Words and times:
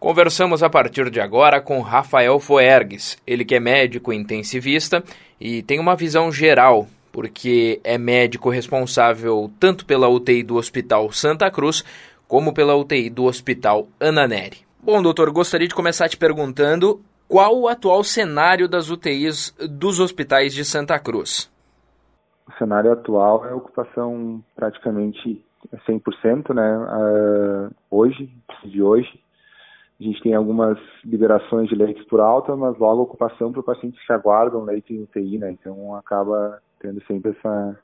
Conversamos 0.00 0.62
a 0.62 0.70
partir 0.70 1.10
de 1.10 1.20
agora 1.20 1.60
com 1.60 1.80
Rafael 1.80 2.38
Foergues, 2.38 3.20
ele 3.26 3.44
que 3.44 3.56
é 3.56 3.60
médico 3.60 4.12
intensivista 4.12 5.02
e 5.40 5.60
tem 5.64 5.80
uma 5.80 5.96
visão 5.96 6.30
geral, 6.30 6.86
porque 7.10 7.80
é 7.82 7.98
médico 7.98 8.48
responsável 8.48 9.50
tanto 9.58 9.84
pela 9.84 10.08
UTI 10.08 10.44
do 10.44 10.54
Hospital 10.54 11.10
Santa 11.10 11.50
Cruz 11.50 11.84
como 12.28 12.54
pela 12.54 12.76
UTI 12.76 13.10
do 13.10 13.24
Hospital 13.24 13.88
Ana 13.98 14.28
Neri. 14.28 14.58
Bom, 14.80 15.02
doutor, 15.02 15.32
gostaria 15.32 15.66
de 15.66 15.74
começar 15.74 16.08
te 16.08 16.16
perguntando 16.16 17.00
qual 17.26 17.58
o 17.58 17.66
atual 17.66 18.04
cenário 18.04 18.68
das 18.68 18.90
UTIs 18.90 19.52
dos 19.68 19.98
hospitais 19.98 20.54
de 20.54 20.64
Santa 20.64 20.96
Cruz. 21.00 21.50
O 22.46 22.52
cenário 22.56 22.92
atual 22.92 23.44
é 23.46 23.52
ocupação 23.52 24.40
praticamente 24.54 25.44
100%, 25.88 26.54
né? 26.54 26.78
Uh, 26.78 27.74
hoje, 27.90 28.30
de 28.64 28.80
hoje, 28.80 29.20
a 30.00 30.04
gente 30.04 30.22
tem 30.22 30.34
algumas 30.34 30.78
liberações 31.04 31.68
de 31.68 31.74
leitos 31.74 32.04
por 32.04 32.20
alta, 32.20 32.54
mas 32.54 32.78
logo 32.78 33.02
ocupação 33.02 33.50
para 33.50 33.62
pacientes 33.62 34.00
que 34.06 34.12
aguardam 34.12 34.62
leito 34.62 34.92
em 34.92 35.02
UTI, 35.02 35.38
né? 35.38 35.50
Então 35.50 35.94
acaba 35.96 36.60
tendo 36.78 37.02
sempre 37.04 37.32
essa, 37.32 37.80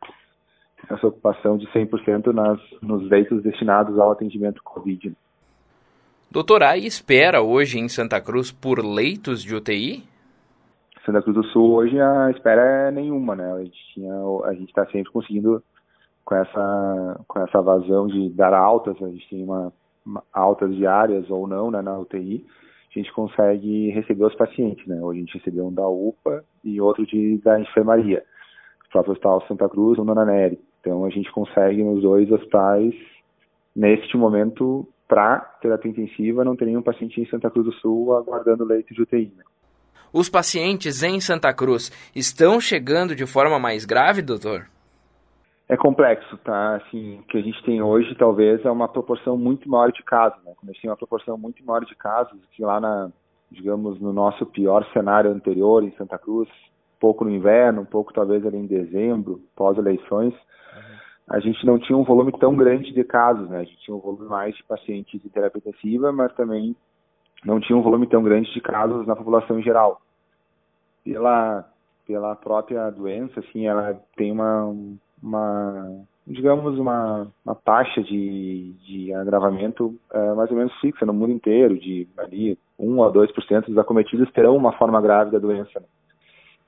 essa 0.89 1.07
ocupação 1.09 1.59
de 1.59 1.67
100% 1.73 2.33
nas, 2.33 2.61
nos 2.81 3.09
leitos 3.11 3.43
destinados 3.43 3.99
ao 3.99 4.13
atendimento 4.13 4.63
COVID. 4.63 5.13
Doutor, 6.31 6.63
a 6.63 6.77
espera 6.77 7.43
hoje 7.43 7.79
em 7.79 7.89
Santa 7.89 8.21
Cruz 8.21 8.53
por 8.53 8.79
leitos 8.85 9.43
de 9.43 9.55
UTI? 9.55 10.05
Santa 11.05 11.21
Cruz 11.21 11.37
do 11.37 11.45
Sul 11.47 11.75
hoje 11.75 12.01
a 12.01 12.31
espera 12.31 12.63
é 12.63 12.91
nenhuma, 12.93 13.35
né? 13.35 13.53
A 13.53 13.63
gente 13.63 14.07
a 14.45 14.53
gente 14.55 14.69
está 14.69 14.87
sempre 14.87 15.11
conseguindo 15.11 15.63
com 16.25 16.35
essa 16.37 17.21
com 17.27 17.41
essa 17.41 17.61
vazão 17.61 18.07
de 18.07 18.31
dar 18.31 18.55
altas, 18.55 18.97
a 19.03 19.09
gente 19.09 19.29
tem 19.29 19.45
uma 19.45 19.73
altas 20.33 20.75
diárias 20.75 21.29
ou 21.31 21.47
não 21.47 21.71
né, 21.71 21.81
na 21.83 21.99
UTI, 21.99 22.45
a 22.95 22.99
gente 22.99 23.13
consegue 23.13 23.91
receber 23.91 24.25
os 24.25 24.35
pacientes. 24.35 24.87
Né? 24.87 25.01
Hoje 25.01 25.19
a 25.19 25.23
gente 25.23 25.39
recebeu 25.39 25.67
um 25.67 25.73
da 25.73 25.87
UPA 25.87 26.45
e 26.63 26.81
outro 26.81 27.05
de, 27.07 27.39
da 27.39 27.61
enfermaria, 27.61 28.25
o 28.87 28.91
próprio 28.91 29.13
Hospital 29.13 29.45
Santa 29.49 29.69
Cruz 29.69 29.99
ou 29.99 30.05
Dona 30.05 30.25
Nery. 30.25 30.59
Então 30.81 31.05
a 31.05 31.11
gente 31.11 31.31
consegue 31.33 31.83
nos 31.83 32.03
dois 32.03 32.31
hospitais, 32.31 32.95
neste 33.75 34.17
momento, 34.17 34.87
para 35.09 35.41
terapia 35.61 35.91
intensiva, 35.91 36.45
não 36.45 36.55
ter 36.55 36.67
nenhum 36.67 36.83
paciente 36.83 37.21
em 37.21 37.27
Santa 37.27 37.51
Cruz 37.51 37.67
do 37.67 37.73
Sul 37.75 38.15
aguardando 38.15 38.65
leito 38.65 38.95
de 38.95 39.03
UTI. 39.03 39.33
Né? 39.37 39.45
Os 40.13 40.29
pacientes 40.29 41.03
em 41.03 41.21
Santa 41.21 41.53
Cruz 41.53 41.91
estão 42.15 42.61
chegando 42.61 43.17
de 43.17 43.27
forma 43.27 43.59
mais 43.59 43.85
grave, 43.85 44.23
doutor? 44.23 44.69
É 45.69 45.77
complexo, 45.77 46.37
tá? 46.39 46.77
Assim, 46.77 47.21
o 47.21 47.23
que 47.23 47.39
a 47.39 47.43
gente 47.43 47.63
tem 47.65 47.81
hoje 47.81 48.15
talvez 48.17 48.65
é 48.65 48.71
uma 48.71 48.89
proporção 48.89 49.37
muito 49.37 49.69
maior 49.69 49.91
de 49.91 50.03
casos, 50.03 50.43
né? 50.45 50.53
Quando 50.57 50.71
a 50.71 50.73
gente 50.73 50.83
tem 50.83 50.91
uma 50.91 50.97
proporção 50.97 51.39
muito 51.39 51.65
maior 51.65 51.85
de 51.85 51.95
casos, 51.95 52.39
que 52.53 52.63
lá 52.63 52.81
na, 52.81 53.11
digamos, 53.51 53.99
no 54.01 54.13
nosso 54.13 54.45
pior 54.47 54.85
cenário 54.93 55.31
anterior 55.31 55.83
em 55.83 55.93
Santa 55.93 56.19
Cruz, 56.19 56.49
pouco 57.01 57.25
no 57.25 57.31
inverno, 57.31 57.83
um 57.83 57.87
pouco 57.87 58.13
talvez 58.13 58.45
ali 58.47 58.59
em 58.59 58.67
dezembro, 58.67 59.41
pós-eleições, 59.57 60.35
a 61.29 61.41
gente 61.41 61.65
não 61.65 61.79
tinha 61.79 61.97
um 61.97 62.05
volume 62.05 62.33
tão 62.39 62.55
grande 62.55 62.93
de 62.93 63.03
casos, 63.03 63.49
né? 63.49 63.61
A 63.61 63.65
gente 63.65 63.79
tinha 63.79 63.97
um 63.97 64.01
volume 64.01 64.29
mais 64.29 64.55
de 64.55 64.63
pacientes 64.65 65.25
em 65.25 65.29
terapia 65.31 65.59
intensiva, 65.59 66.13
mas 66.13 66.35
também 66.35 66.77
não 67.43 67.59
tinha 67.59 67.77
um 67.77 67.83
volume 67.83 68.07
tão 68.07 68.23
grande 68.23 68.53
de 68.53 68.61
casos 68.61 69.07
na 69.07 69.17
população 69.17 69.59
em 69.59 69.63
geral. 69.63 70.03
Pela 71.03 71.71
pela 72.07 72.37
própria 72.37 72.91
doença, 72.91 73.41
assim, 73.41 73.67
ela 73.67 73.99
tem 74.15 74.31
uma 74.31 74.75
uma 75.25 76.05
digamos 76.27 76.79
uma, 76.79 77.27
uma 77.45 77.55
taxa 77.55 78.03
de, 78.03 78.73
de 78.87 79.13
agravamento 79.13 79.95
é, 80.13 80.35
mais 80.35 80.51
ou 80.51 80.57
menos 80.57 80.73
fixa 80.81 81.05
no 81.05 81.13
mundo 81.13 81.33
inteiro 81.33 81.79
de 81.79 82.09
ali 82.17 82.59
1 82.79 83.03
a 83.03 83.13
2% 83.13 83.67
dos 83.67 83.79
acometidos 83.79 84.31
terão 84.33 84.57
uma 84.57 84.73
forma 84.73 85.01
grave 85.01 85.31
da 85.31 85.39
doença 85.39 85.81
né? 85.81 85.87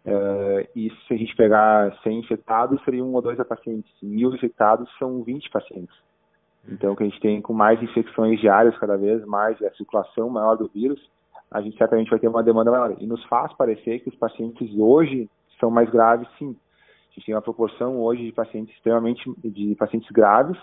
é, 0.04 0.68
e 0.76 0.90
se 1.06 1.14
a 1.14 1.16
gente 1.16 1.34
pegar 1.36 1.96
100 2.02 2.20
infectados 2.20 2.82
seriam 2.84 3.08
1 3.08 3.14
ou 3.14 3.22
2 3.22 3.38
pacientes. 3.46 3.90
Mil 4.02 4.34
infectados 4.34 4.88
são 4.98 5.22
20 5.22 5.50
pacientes. 5.50 5.96
Então 6.68 6.94
que 6.94 7.02
a 7.02 7.06
gente 7.06 7.20
tem 7.20 7.40
com 7.40 7.54
mais 7.54 7.82
infecções 7.82 8.38
diárias 8.40 8.76
cada 8.78 8.96
vez 8.96 9.24
mais 9.24 9.60
a 9.62 9.70
circulação 9.74 10.28
maior 10.28 10.56
do 10.56 10.68
vírus 10.68 11.00
a 11.50 11.60
gente 11.60 11.78
certamente 11.78 12.10
vai 12.10 12.18
ter 12.18 12.28
uma 12.28 12.42
demanda 12.42 12.70
maior. 12.70 12.96
E 12.98 13.06
nos 13.06 13.24
faz 13.24 13.52
parecer 13.54 14.00
que 14.00 14.08
os 14.08 14.16
pacientes 14.16 14.68
hoje 14.76 15.30
são 15.58 15.70
mais 15.70 15.88
graves 15.88 16.28
sim 16.38 16.56
gente 17.16 17.26
tem 17.26 17.34
uma 17.34 17.42
proporção 17.42 17.98
hoje 18.00 18.24
de 18.24 18.32
pacientes 18.32 18.74
extremamente 18.74 19.22
de 19.42 19.74
pacientes 19.74 20.10
graves 20.10 20.58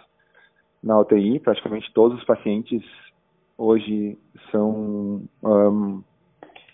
na 0.81 0.99
UTI, 0.99 1.39
praticamente 1.39 1.91
todos 1.93 2.17
os 2.17 2.25
pacientes 2.25 2.83
hoje 3.57 4.17
são 4.51 5.23
um, 5.43 6.03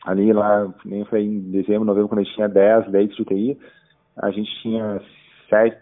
ali 0.06 0.34
lá, 0.34 0.74
nem 0.86 1.06
foi 1.06 1.24
em 1.24 1.40
dezembro, 1.52 1.86
novembro, 1.86 2.10
quando 2.10 2.20
a 2.20 2.24
gente 2.24 2.36
tinha 2.36 2.48
10 2.48 2.88
leitos 2.90 3.16
de 3.16 3.22
UTI, 3.22 3.60
a 4.18 4.32
gente 4.32 4.50
tinha 4.62 5.02
7, 5.50 5.78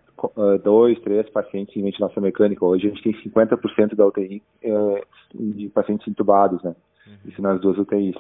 2, 0.64 1.00
3 1.00 1.30
pacientes 1.30 1.76
em 1.76 1.84
ventilação 1.84 2.22
mecânica. 2.22 2.66
Hoje 2.66 2.88
a 2.88 2.90
gente 2.90 3.04
tem 3.04 3.32
50% 3.32 3.96
da 3.96 4.06
UTI 4.06 4.44
uh, 4.66 5.02
de 5.34 5.70
pacientes 5.70 6.08
intubados, 6.08 6.62
né? 6.64 6.76
Uhum. 7.06 7.14
Isso 7.26 7.42
nas 7.42 7.62
duas 7.62 7.78
UTIs. 7.78 8.16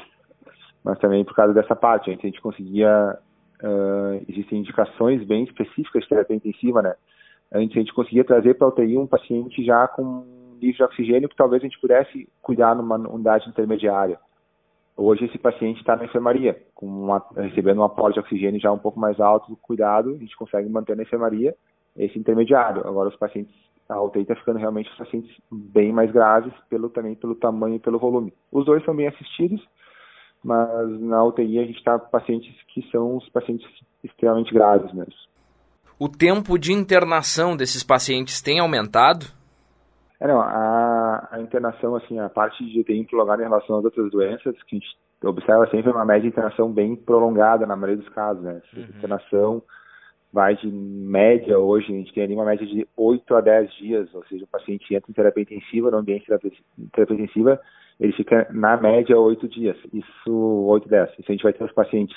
Mas 0.83 0.99
também 0.99 1.25
por 1.25 1.35
causa 1.35 1.53
dessa 1.53 1.75
parte, 1.75 2.09
a 2.09 2.13
gente, 2.13 2.25
a 2.25 2.29
gente 2.29 2.41
conseguia 2.41 3.17
uh, 3.63 4.25
existem 4.27 4.59
indicações 4.59 5.23
bem 5.25 5.43
específicas 5.43 6.03
de 6.03 6.09
terapia 6.09 6.35
intensiva, 6.35 6.81
né? 6.81 6.95
Antes 7.51 7.77
a 7.77 7.79
gente 7.79 7.93
conseguia 7.93 8.23
trazer 8.23 8.55
para 8.55 8.67
a 8.67 8.69
UTI 8.69 8.97
um 8.97 9.07
paciente 9.07 9.63
já 9.63 9.87
com 9.87 10.25
nível 10.59 10.75
de 10.75 10.83
oxigênio 10.83 11.29
que 11.29 11.35
talvez 11.35 11.61
a 11.61 11.65
gente 11.65 11.79
pudesse 11.79 12.27
cuidar 12.41 12.75
numa 12.75 12.97
unidade 12.97 13.47
intermediária. 13.49 14.19
Hoje 14.95 15.25
esse 15.25 15.37
paciente 15.37 15.79
está 15.79 15.95
na 15.95 16.05
enfermaria, 16.05 16.59
uma, 16.81 17.23
recebendo 17.35 17.79
um 17.79 17.83
aporte 17.83 18.15
de 18.15 18.19
oxigênio 18.19 18.59
já 18.59 18.71
um 18.71 18.79
pouco 18.79 18.99
mais 18.99 19.19
alto 19.19 19.51
do 19.51 19.55
cuidado, 19.55 20.09
a 20.09 20.17
gente 20.17 20.35
consegue 20.35 20.67
manter 20.67 20.97
na 20.97 21.03
enfermaria 21.03 21.55
esse 21.95 22.17
intermediário. 22.17 22.85
Agora 22.85 23.09
os 23.09 23.15
pacientes, 23.15 23.53
a 23.87 24.01
UTI 24.01 24.21
está 24.21 24.35
ficando 24.35 24.57
realmente 24.57 24.89
pacientes 24.97 25.31
bem 25.51 25.93
mais 25.93 26.11
graves, 26.11 26.51
pelo, 26.67 26.89
também 26.89 27.13
pelo 27.15 27.35
tamanho 27.35 27.75
e 27.75 27.79
pelo 27.79 27.99
volume. 27.99 28.33
Os 28.51 28.65
dois 28.65 28.83
são 28.83 28.95
bem 28.95 29.07
assistidos, 29.07 29.63
mas 30.43 30.99
na 31.01 31.23
UTI 31.23 31.59
a 31.59 31.65
gente 31.65 31.77
está 31.77 31.97
com 31.97 32.09
pacientes 32.09 32.53
que 32.67 32.81
são 32.91 33.17
os 33.17 33.27
pacientes 33.29 33.67
extremamente 34.03 34.53
graves 34.53 34.93
mesmo. 34.93 35.13
O 35.99 36.07
tempo 36.07 36.57
de 36.57 36.71
internação 36.71 37.57
desses 37.57 37.83
pacientes 37.83 38.41
tem 38.41 38.59
aumentado? 38.59 39.25
É, 40.19 40.27
não, 40.27 40.39
a, 40.39 41.27
a, 41.31 41.41
internação, 41.41 41.95
assim, 41.95 42.19
a 42.19 42.29
parte 42.29 42.63
de 42.65 42.79
UTI 42.79 43.05
prolongada 43.05 43.41
em 43.41 43.45
relação 43.45 43.77
às 43.77 43.85
outras 43.85 44.09
doenças, 44.11 44.55
que 44.63 44.75
a 44.75 44.79
gente 44.79 44.97
observa 45.23 45.67
sempre 45.69 45.91
uma 45.91 46.05
média 46.05 46.21
de 46.21 46.27
internação 46.27 46.71
bem 46.71 46.95
prolongada 46.95 47.65
na 47.65 47.75
maioria 47.75 48.03
dos 48.03 48.13
casos, 48.13 48.43
né? 48.43 48.61
Uhum. 48.75 48.83
internação 48.83 49.63
vai 50.31 50.55
de 50.55 50.67
média 50.67 51.57
hoje, 51.57 51.91
a 51.91 51.95
gente 51.95 52.13
tem 52.13 52.23
ali 52.23 52.33
uma 52.35 52.45
média 52.45 52.65
de 52.65 52.87
8 52.95 53.35
a 53.35 53.41
10 53.41 53.73
dias, 53.75 54.13
ou 54.13 54.23
seja, 54.25 54.43
o 54.43 54.47
paciente 54.47 54.93
entra 54.93 55.09
em 55.09 55.13
terapia 55.13 55.43
intensiva, 55.43 55.89
no 55.89 55.97
ambiente 55.97 56.25
de 56.29 56.89
terapia 56.91 57.15
intensiva, 57.15 57.59
ele 57.99 58.13
fica 58.13 58.47
na 58.51 58.77
média 58.77 59.19
oito 59.19 59.47
dias, 59.47 59.77
isso 59.91 60.31
oito 60.67 60.87
dez. 60.87 61.09
Isso 61.17 61.25
a 61.27 61.31
gente 61.31 61.43
vai 61.43 61.53
ter 61.53 61.63
os 61.63 61.71
pacientes 61.71 62.15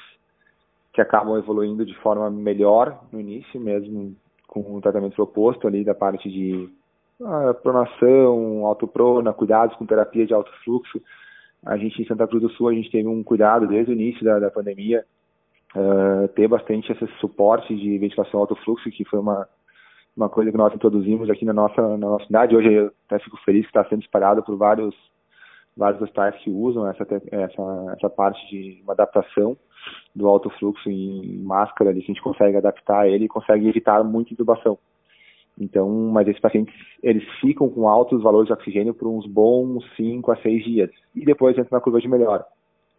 que 0.93 1.01
acabam 1.01 1.39
evoluindo 1.39 1.85
de 1.87 1.95
forma 1.97 2.31
melhor 2.31 3.03
no 3.13 3.21
início, 3.21 3.61
mesmo 3.61 4.15
com 4.47 4.61
um 4.61 4.81
tratamento 4.81 5.15
proposto 5.15 5.67
ali 5.67 5.85
da 5.85 5.95
parte 5.95 6.29
de 6.29 6.69
ah, 7.25 7.55
pronação, 7.55 8.67
autoprona, 8.67 9.33
cuidados 9.33 9.77
com 9.77 9.87
terapia 9.87 10.27
de 10.27 10.35
alto 10.35 10.51
fluxo. 10.65 11.01
A 11.65 11.77
gente 11.77 12.03
em 12.03 12.07
Santa 12.07 12.27
Cruz 12.27 12.43
do 12.43 12.51
Sul 12.51 12.69
a 12.69 12.75
gente 12.75 12.91
teve 12.91 13.07
um 13.07 13.23
cuidado 13.23 13.67
desde 13.67 13.93
o 13.93 13.95
início 13.95 14.25
da, 14.25 14.39
da 14.39 14.51
pandemia, 14.51 15.05
uh, 15.77 16.27
ter 16.29 16.49
bastante 16.49 16.91
esse 16.91 17.07
suporte 17.21 17.77
de 17.77 17.99
ventilação 17.99 18.41
alto 18.41 18.57
fluxo, 18.57 18.91
que 18.91 19.05
foi 19.05 19.19
uma 19.19 19.47
uma 20.17 20.29
coisa 20.29 20.51
que 20.51 20.57
nós 20.57 20.75
introduzimos 20.75 21.31
aqui 21.31 21.45
na 21.45 21.53
nossa 21.53 21.81
na 21.81 21.97
nossa 21.97 22.27
cidade. 22.27 22.57
Hoje 22.57 22.73
eu 22.73 22.91
até 23.07 23.19
fico 23.23 23.37
feliz 23.45 23.63
que 23.63 23.69
está 23.69 23.85
sendo 23.85 24.03
espalhado 24.03 24.43
por 24.43 24.57
vários 24.57 24.95
vários 25.77 26.03
hospitais 26.03 26.35
que 26.43 26.51
usam 26.51 26.87
essa, 26.87 27.07
essa, 27.31 27.95
essa 27.97 28.11
parte 28.11 28.41
de 28.49 28.83
uma 28.83 28.93
adaptação 28.93 29.57
do 30.15 30.29
alto 30.29 30.51
fluxo 30.51 30.91
em 30.91 31.39
máscara, 31.39 31.91
ali, 31.91 32.01
a 32.01 32.05
gente 32.05 32.21
consegue 32.21 32.57
adaptar 32.57 33.09
ele 33.09 33.25
e 33.25 33.29
consegue 33.29 33.69
evitar 33.69 34.03
muita 34.05 34.33
intubação. 34.33 34.79
Então, 35.59 35.89
mas 35.89 36.27
esses 36.27 36.41
pacientes, 36.41 36.75
eles 37.03 37.25
ficam 37.41 37.69
com 37.69 37.89
altos 37.89 38.23
valores 38.23 38.47
de 38.47 38.53
oxigênio 38.53 38.95
por 38.95 39.09
uns 39.09 39.27
bons 39.27 39.85
5 39.97 40.33
a 40.33 40.37
6 40.37 40.65
dias. 40.65 40.91
E 41.15 41.25
depois 41.25 41.57
entra 41.57 41.77
na 41.77 41.83
curva 41.83 42.01
de 42.01 42.09
melhora. 42.09 42.45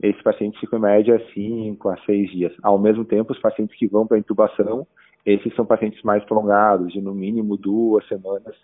Esses 0.01 0.21
pacientes 0.21 0.59
ficam 0.59 0.79
em 0.79 0.81
média 0.81 1.23
5 1.33 1.89
a 1.89 1.97
6 1.97 2.31
dias. 2.31 2.53
Ao 2.61 2.77
mesmo 2.77 3.03
tempo, 3.03 3.33
os 3.33 3.39
pacientes 3.39 3.75
que 3.77 3.87
vão 3.87 4.05
para 4.05 4.17
intubação, 4.17 4.85
esses 5.25 5.53
são 5.55 5.65
pacientes 5.65 6.01
mais 6.03 6.23
prolongados, 6.25 6.93
de 6.93 7.01
no 7.01 7.13
mínimo 7.13 7.57
duas 7.57 8.07
semanas 8.07 8.55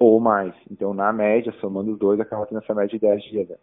ou 0.00 0.18
mais. 0.18 0.54
Então, 0.70 0.94
na 0.94 1.12
média, 1.12 1.54
somando 1.60 1.92
os 1.92 1.98
dois, 1.98 2.18
acaba 2.18 2.46
tendo 2.46 2.62
essa 2.62 2.74
média 2.74 2.98
de 2.98 2.98
10 2.98 3.22
dias. 3.24 3.48
Né? 3.50 3.56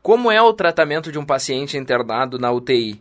Como 0.00 0.30
é 0.30 0.40
o 0.40 0.52
tratamento 0.52 1.10
de 1.10 1.18
um 1.18 1.26
paciente 1.26 1.76
internado 1.76 2.38
na 2.38 2.52
UTI? 2.52 3.00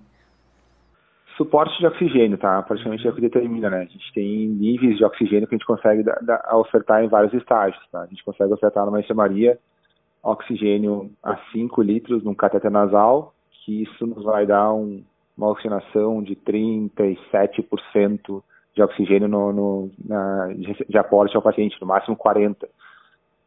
Suporte 1.38 1.78
de 1.80 1.86
oxigênio, 1.86 2.38
tá? 2.38 2.62
Praticamente 2.64 3.08
é 3.08 3.10
o 3.10 3.14
que 3.14 3.22
determina, 3.22 3.70
né? 3.70 3.82
A 3.82 3.86
gente 3.86 4.12
tem 4.14 4.48
níveis 4.48 4.98
de 4.98 5.06
oxigênio 5.06 5.48
que 5.48 5.56
a 5.56 5.58
gente 5.58 5.68
consegue 5.68 6.04
da, 6.04 6.16
da, 6.16 6.58
ofertar 6.58 7.04
em 7.04 7.08
vários 7.08 7.34
estágios, 7.34 7.82
tá? 7.92 8.02
A 8.02 8.08
gente 8.08 8.24
consegue 8.24 8.54
ofertar 8.54 8.86
numa 8.86 9.00
enfermaria 9.00 9.60
oxigênio 10.22 11.12
a 11.22 11.38
5 11.52 11.82
litros 11.82 12.24
num 12.24 12.34
cateter 12.34 12.72
nasal, 12.72 13.34
que 13.52 13.84
isso 13.84 14.08
nos 14.08 14.24
vai 14.24 14.46
dar 14.46 14.74
um, 14.74 15.04
uma 15.38 15.50
oxigenação 15.50 16.24
de 16.24 16.36
37% 16.36 18.42
de 18.74 18.82
oxigênio 18.82 19.28
no, 19.28 19.54
no 19.54 19.92
na, 20.04 20.48
de 20.88 20.98
aporte 20.98 21.36
ao 21.36 21.42
paciente, 21.42 21.80
no 21.80 21.88
máximo 21.88 22.18
40%. 22.18 22.68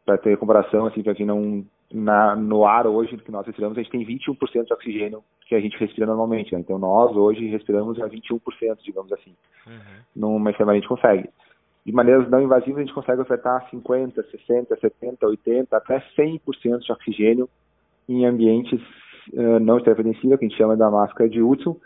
Para 0.04 0.16
ter 0.18 0.38
comparação, 0.38 0.86
assim, 0.86 1.02
para 1.02 1.16
quem 1.16 1.26
não 1.26 1.64
na, 1.92 2.34
no 2.36 2.64
ar 2.64 2.86
hoje 2.86 3.16
que 3.16 3.30
nós 3.30 3.46
respiramos, 3.46 3.76
a 3.76 3.82
gente 3.82 3.90
tem 3.90 4.04
21% 4.04 4.66
de 4.66 4.72
oxigênio 4.72 5.22
que 5.46 5.54
a 5.54 5.60
gente 5.60 5.76
respira 5.78 6.06
normalmente. 6.06 6.52
Né? 6.52 6.60
Então 6.60 6.78
nós 6.78 7.14
hoje 7.16 7.46
respiramos 7.46 8.00
a 8.00 8.08
21%, 8.08 8.40
digamos 8.84 9.12
assim. 9.12 9.34
Uhum. 9.66 10.02
Numa 10.14 10.50
enfermaria 10.50 10.78
a 10.78 10.82
gente 10.82 10.88
consegue. 10.88 11.28
De 11.84 11.92
maneiras 11.92 12.28
não 12.28 12.42
invasivas 12.42 12.78
a 12.78 12.84
gente 12.84 12.94
consegue 12.94 13.20
ofertar 13.20 13.68
50, 13.70 14.20
60, 14.22 14.76
70, 14.76 15.26
80, 15.26 15.76
até 15.76 16.02
100% 16.18 16.80
de 16.80 16.92
oxigênio 16.92 17.48
em 18.08 18.26
ambientes 18.26 18.80
uh, 19.32 19.60
não 19.60 19.80
terapia 19.80 20.12
que 20.12 20.34
a 20.34 20.36
gente 20.36 20.56
chama 20.56 20.76
da 20.76 20.90
máscara 20.90 21.30
de 21.30 21.40
Hudson. 21.40 21.76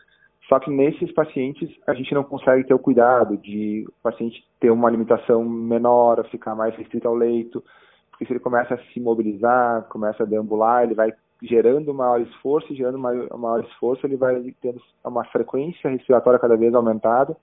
Só 0.51 0.59
que 0.59 0.69
nesses 0.69 1.13
pacientes 1.13 1.71
a 1.87 1.95
gente 1.95 2.13
não 2.13 2.25
consegue 2.25 2.65
ter 2.65 2.75
o 2.75 2.79
cuidado 2.79 3.37
de 3.37 3.85
o 3.89 4.03
paciente 4.03 4.45
ter 4.59 4.69
uma 4.69 4.89
alimentação 4.89 5.45
menor, 5.45 6.27
ficar 6.29 6.57
mais 6.57 6.75
restrito 6.75 7.07
ao 7.07 7.15
leito, 7.15 7.63
porque 8.11 8.27
se 8.27 8.33
ele 8.33 8.41
começa 8.41 8.75
a 8.75 8.79
se 8.79 8.99
mobilizar, 8.99 9.85
começa 9.85 10.25
a 10.25 10.27
deambular, 10.27 10.83
ele 10.83 10.95
vai 10.95 11.13
gerando 11.41 11.95
maior 11.95 12.21
esforço, 12.21 12.75
gerando 12.75 12.99
maior, 12.99 13.29
maior 13.39 13.65
esforço, 13.65 14.05
ele 14.05 14.17
vai 14.17 14.53
tendo 14.61 14.83
uma 15.05 15.25
frequência 15.27 15.89
respiratória 15.89 16.41
cada 16.41 16.57
vez 16.57 16.75
aumentada, 16.75 17.37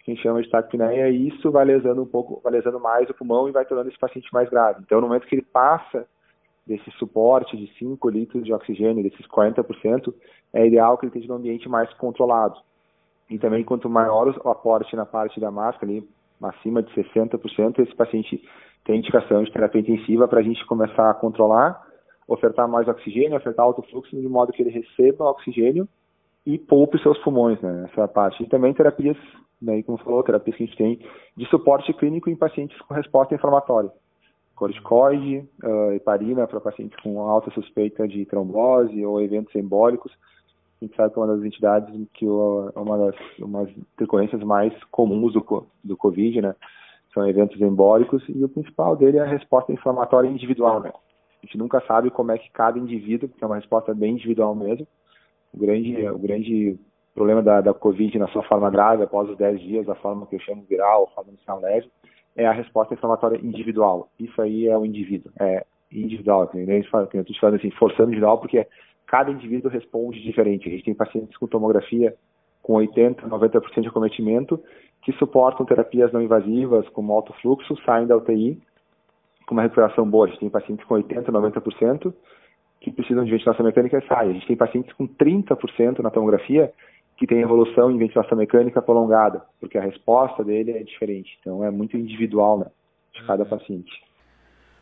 que 0.00 0.10
a 0.10 0.14
gente 0.14 0.22
chama 0.24 0.42
de 0.42 0.50
taquipneia, 0.50 1.08
e 1.08 1.28
isso 1.28 1.52
vai 1.52 1.64
lesando 1.64 2.02
um 2.02 2.06
pouco, 2.06 2.40
vai 2.42 2.52
lesando 2.54 2.80
mais 2.80 3.08
o 3.08 3.14
pulmão 3.14 3.48
e 3.48 3.52
vai 3.52 3.64
tornando 3.64 3.90
esse 3.90 3.98
paciente 3.98 4.28
mais 4.32 4.50
grave. 4.50 4.80
Então, 4.82 5.00
no 5.00 5.06
momento 5.06 5.28
que 5.28 5.36
ele 5.36 5.46
passa 5.52 6.04
desse 6.70 6.88
suporte 6.92 7.56
de 7.56 7.66
5 7.78 8.08
litros 8.08 8.44
de 8.44 8.52
oxigênio, 8.52 9.02
desses 9.02 9.26
40%, 9.26 10.14
é 10.52 10.66
ideal 10.66 10.96
que 10.96 11.04
ele 11.04 11.10
esteja 11.10 11.26
num 11.26 11.40
ambiente 11.40 11.68
mais 11.68 11.92
controlado. 11.94 12.56
E 13.28 13.38
também, 13.38 13.64
quanto 13.64 13.90
maior 13.90 14.28
o 14.28 14.48
aporte 14.48 14.94
na 14.94 15.04
parte 15.04 15.40
da 15.40 15.50
máscara, 15.50 15.90
ali, 15.90 16.08
acima 16.40 16.80
de 16.80 16.92
60%, 16.94 17.80
esse 17.80 17.94
paciente 17.94 18.40
tem 18.84 18.98
indicação 18.98 19.42
de 19.42 19.52
terapia 19.52 19.80
intensiva 19.80 20.28
para 20.28 20.38
a 20.38 20.42
gente 20.42 20.64
começar 20.66 21.10
a 21.10 21.14
controlar, 21.14 21.84
ofertar 22.26 22.68
mais 22.68 22.86
oxigênio, 22.86 23.36
ofertar 23.36 23.66
alto 23.66 23.82
fluxo, 23.82 24.16
de 24.16 24.28
modo 24.28 24.52
que 24.52 24.62
ele 24.62 24.70
receba 24.70 25.28
oxigênio 25.28 25.88
e 26.46 26.56
poupe 26.56 27.02
seus 27.02 27.18
pulmões, 27.18 27.60
né, 27.60 27.90
parte. 28.14 28.42
E 28.44 28.48
também 28.48 28.72
terapias, 28.72 29.16
né, 29.60 29.82
como 29.82 29.98
falou, 29.98 30.22
terapias 30.22 30.56
que 30.56 30.62
a 30.62 30.66
gente 30.66 30.78
tem 30.78 31.00
de 31.36 31.46
suporte 31.46 31.92
clínico 31.94 32.30
em 32.30 32.36
pacientes 32.36 32.80
com 32.82 32.94
resposta 32.94 33.34
inflamatória. 33.34 33.90
Corticoide, 34.60 35.48
uh, 35.64 35.92
heparina 35.92 36.46
para 36.46 36.60
pacientes 36.60 36.94
com 37.02 37.18
alta 37.18 37.50
suspeita 37.52 38.06
de 38.06 38.26
trombose 38.26 39.06
ou 39.06 39.18
eventos 39.22 39.54
embólicos. 39.54 40.12
A 40.78 40.84
gente 40.84 40.94
sabe 40.94 41.14
que 41.14 41.18
é 41.18 41.22
uma 41.22 41.34
das 41.34 41.42
entidades 41.42 42.08
que 42.12 42.26
é 42.26 42.78
uma 42.78 42.98
das 42.98 43.16
umas 43.38 43.70
decorrências 43.98 44.42
mais 44.42 44.72
comuns 44.90 45.32
do, 45.32 45.66
do 45.82 45.96
Covid, 45.96 46.42
né? 46.42 46.54
são 47.14 47.26
eventos 47.26 47.58
embólicos, 47.58 48.22
e 48.28 48.44
o 48.44 48.50
principal 48.50 48.94
dele 48.94 49.16
é 49.16 49.22
a 49.22 49.26
resposta 49.26 49.72
inflamatória 49.72 50.28
individual, 50.28 50.80
né? 50.80 50.92
A 51.42 51.46
gente 51.46 51.56
nunca 51.56 51.82
sabe 51.86 52.10
como 52.10 52.30
é 52.30 52.36
que 52.36 52.50
cada 52.50 52.78
indivíduo, 52.78 53.30
porque 53.30 53.42
é 53.42 53.46
uma 53.46 53.56
resposta 53.56 53.94
bem 53.94 54.12
individual 54.12 54.54
mesmo. 54.54 54.86
O 55.54 55.58
grande, 55.58 56.06
o 56.06 56.18
grande 56.18 56.78
problema 57.14 57.42
da, 57.42 57.62
da 57.62 57.72
Covid 57.72 58.18
na 58.18 58.28
sua 58.28 58.42
forma 58.42 58.70
grave, 58.70 59.04
após 59.04 59.28
os 59.30 59.38
10 59.38 59.58
dias, 59.58 59.88
a 59.88 59.94
forma 59.94 60.26
que 60.26 60.36
eu 60.36 60.40
chamo 60.40 60.66
viral, 60.68 61.10
forma 61.14 61.30
inicial 61.30 61.60
leve, 61.60 61.90
é 62.36 62.46
a 62.46 62.52
resposta 62.52 62.94
inflamatória 62.94 63.38
individual. 63.42 64.08
Isso 64.18 64.40
aí 64.40 64.66
é 64.66 64.76
o 64.76 64.84
indivíduo, 64.84 65.32
é 65.38 65.64
individual. 65.92 66.50
A 66.52 66.56
gente 66.56 66.88
fala, 66.88 67.08
eu 67.12 67.20
estou 67.20 67.36
falando 67.40 67.56
assim, 67.56 67.70
forçando 67.72 68.08
individual, 68.08 68.38
porque 68.38 68.66
cada 69.06 69.30
indivíduo 69.30 69.70
responde 69.70 70.22
diferente. 70.22 70.68
A 70.68 70.72
gente 70.72 70.84
tem 70.84 70.94
pacientes 70.94 71.36
com 71.36 71.46
tomografia 71.46 72.14
com 72.62 72.74
80%, 72.74 73.28
90% 73.28 73.80
de 73.80 73.88
acometimento, 73.88 74.62
que 75.02 75.12
suportam 75.12 75.66
terapias 75.66 76.12
não 76.12 76.22
invasivas, 76.22 76.88
como 76.90 77.12
alto 77.12 77.32
fluxo, 77.40 77.74
saem 77.84 78.06
da 78.06 78.16
UTI 78.16 78.60
com 79.46 79.54
uma 79.54 79.62
recuperação 79.62 80.08
boa. 80.08 80.26
A 80.26 80.28
gente 80.28 80.40
tem 80.40 80.50
pacientes 80.50 80.84
com 80.84 80.94
80%, 80.94 81.24
90% 81.24 82.14
que 82.80 82.90
precisam 82.90 83.24
de 83.24 83.30
ventilação 83.30 83.64
mecânica 83.64 83.98
e 83.98 84.06
saem. 84.06 84.30
A 84.30 84.34
gente 84.34 84.46
tem 84.46 84.56
pacientes 84.56 84.92
com 84.92 85.06
30% 85.06 85.98
na 85.98 86.10
tomografia 86.10 86.72
que 87.20 87.26
tem 87.26 87.42
evolução 87.42 87.90
em 87.90 87.98
ventilação 87.98 88.38
mecânica 88.38 88.80
prolongada, 88.80 89.42
porque 89.60 89.76
a 89.76 89.82
resposta 89.82 90.42
dele 90.42 90.70
é 90.70 90.82
diferente. 90.82 91.36
Então 91.38 91.62
é 91.62 91.70
muito 91.70 91.94
individual 91.94 92.60
né, 92.60 92.66
de 93.12 93.22
cada 93.26 93.42
uhum. 93.42 93.50
paciente. 93.50 93.92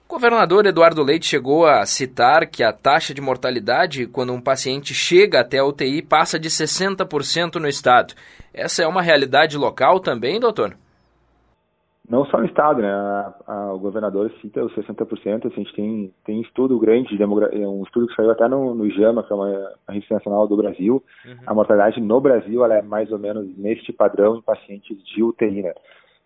O 0.06 0.14
governador 0.14 0.64
Eduardo 0.64 1.02
Leite 1.02 1.26
chegou 1.26 1.66
a 1.66 1.84
citar 1.84 2.46
que 2.46 2.62
a 2.62 2.72
taxa 2.72 3.12
de 3.12 3.20
mortalidade 3.20 4.06
quando 4.06 4.32
um 4.32 4.40
paciente 4.40 4.94
chega 4.94 5.40
até 5.40 5.58
a 5.58 5.64
UTI 5.64 6.00
passa 6.00 6.38
de 6.38 6.48
60% 6.48 7.56
no 7.56 7.66
estado. 7.66 8.14
Essa 8.54 8.84
é 8.84 8.86
uma 8.86 9.02
realidade 9.02 9.58
local 9.58 9.98
também, 9.98 10.38
doutor? 10.38 10.76
Não 12.08 12.24
só 12.24 12.38
no 12.38 12.46
estado, 12.46 12.80
né? 12.80 12.90
A, 12.90 13.34
a, 13.46 13.74
o 13.74 13.78
governador 13.78 14.30
cita 14.40 14.64
os 14.64 14.74
60%. 14.74 15.46
Assim, 15.46 15.60
a 15.60 15.64
gente 15.64 15.74
tem, 15.74 16.14
tem 16.24 16.40
estudo 16.40 16.78
grande, 16.78 17.16
de 17.16 17.24
um 17.24 17.82
estudo 17.82 18.06
que 18.06 18.14
saiu 18.14 18.30
até 18.30 18.48
no, 18.48 18.74
no 18.74 18.88
JAMA, 18.90 19.22
que 19.22 19.32
é 19.32 19.36
uma 19.36 19.72
revista 19.88 20.14
nacional 20.14 20.46
do 20.46 20.56
Brasil. 20.56 21.02
Uhum. 21.26 21.36
A 21.46 21.54
mortalidade 21.54 22.00
no 22.00 22.20
Brasil 22.20 22.64
ela 22.64 22.76
é 22.76 22.82
mais 22.82 23.12
ou 23.12 23.18
menos 23.18 23.46
neste 23.58 23.92
padrão 23.92 24.36
em 24.36 24.42
pacientes 24.42 24.96
de 25.04 25.22
UTI, 25.22 25.62
né? 25.62 25.74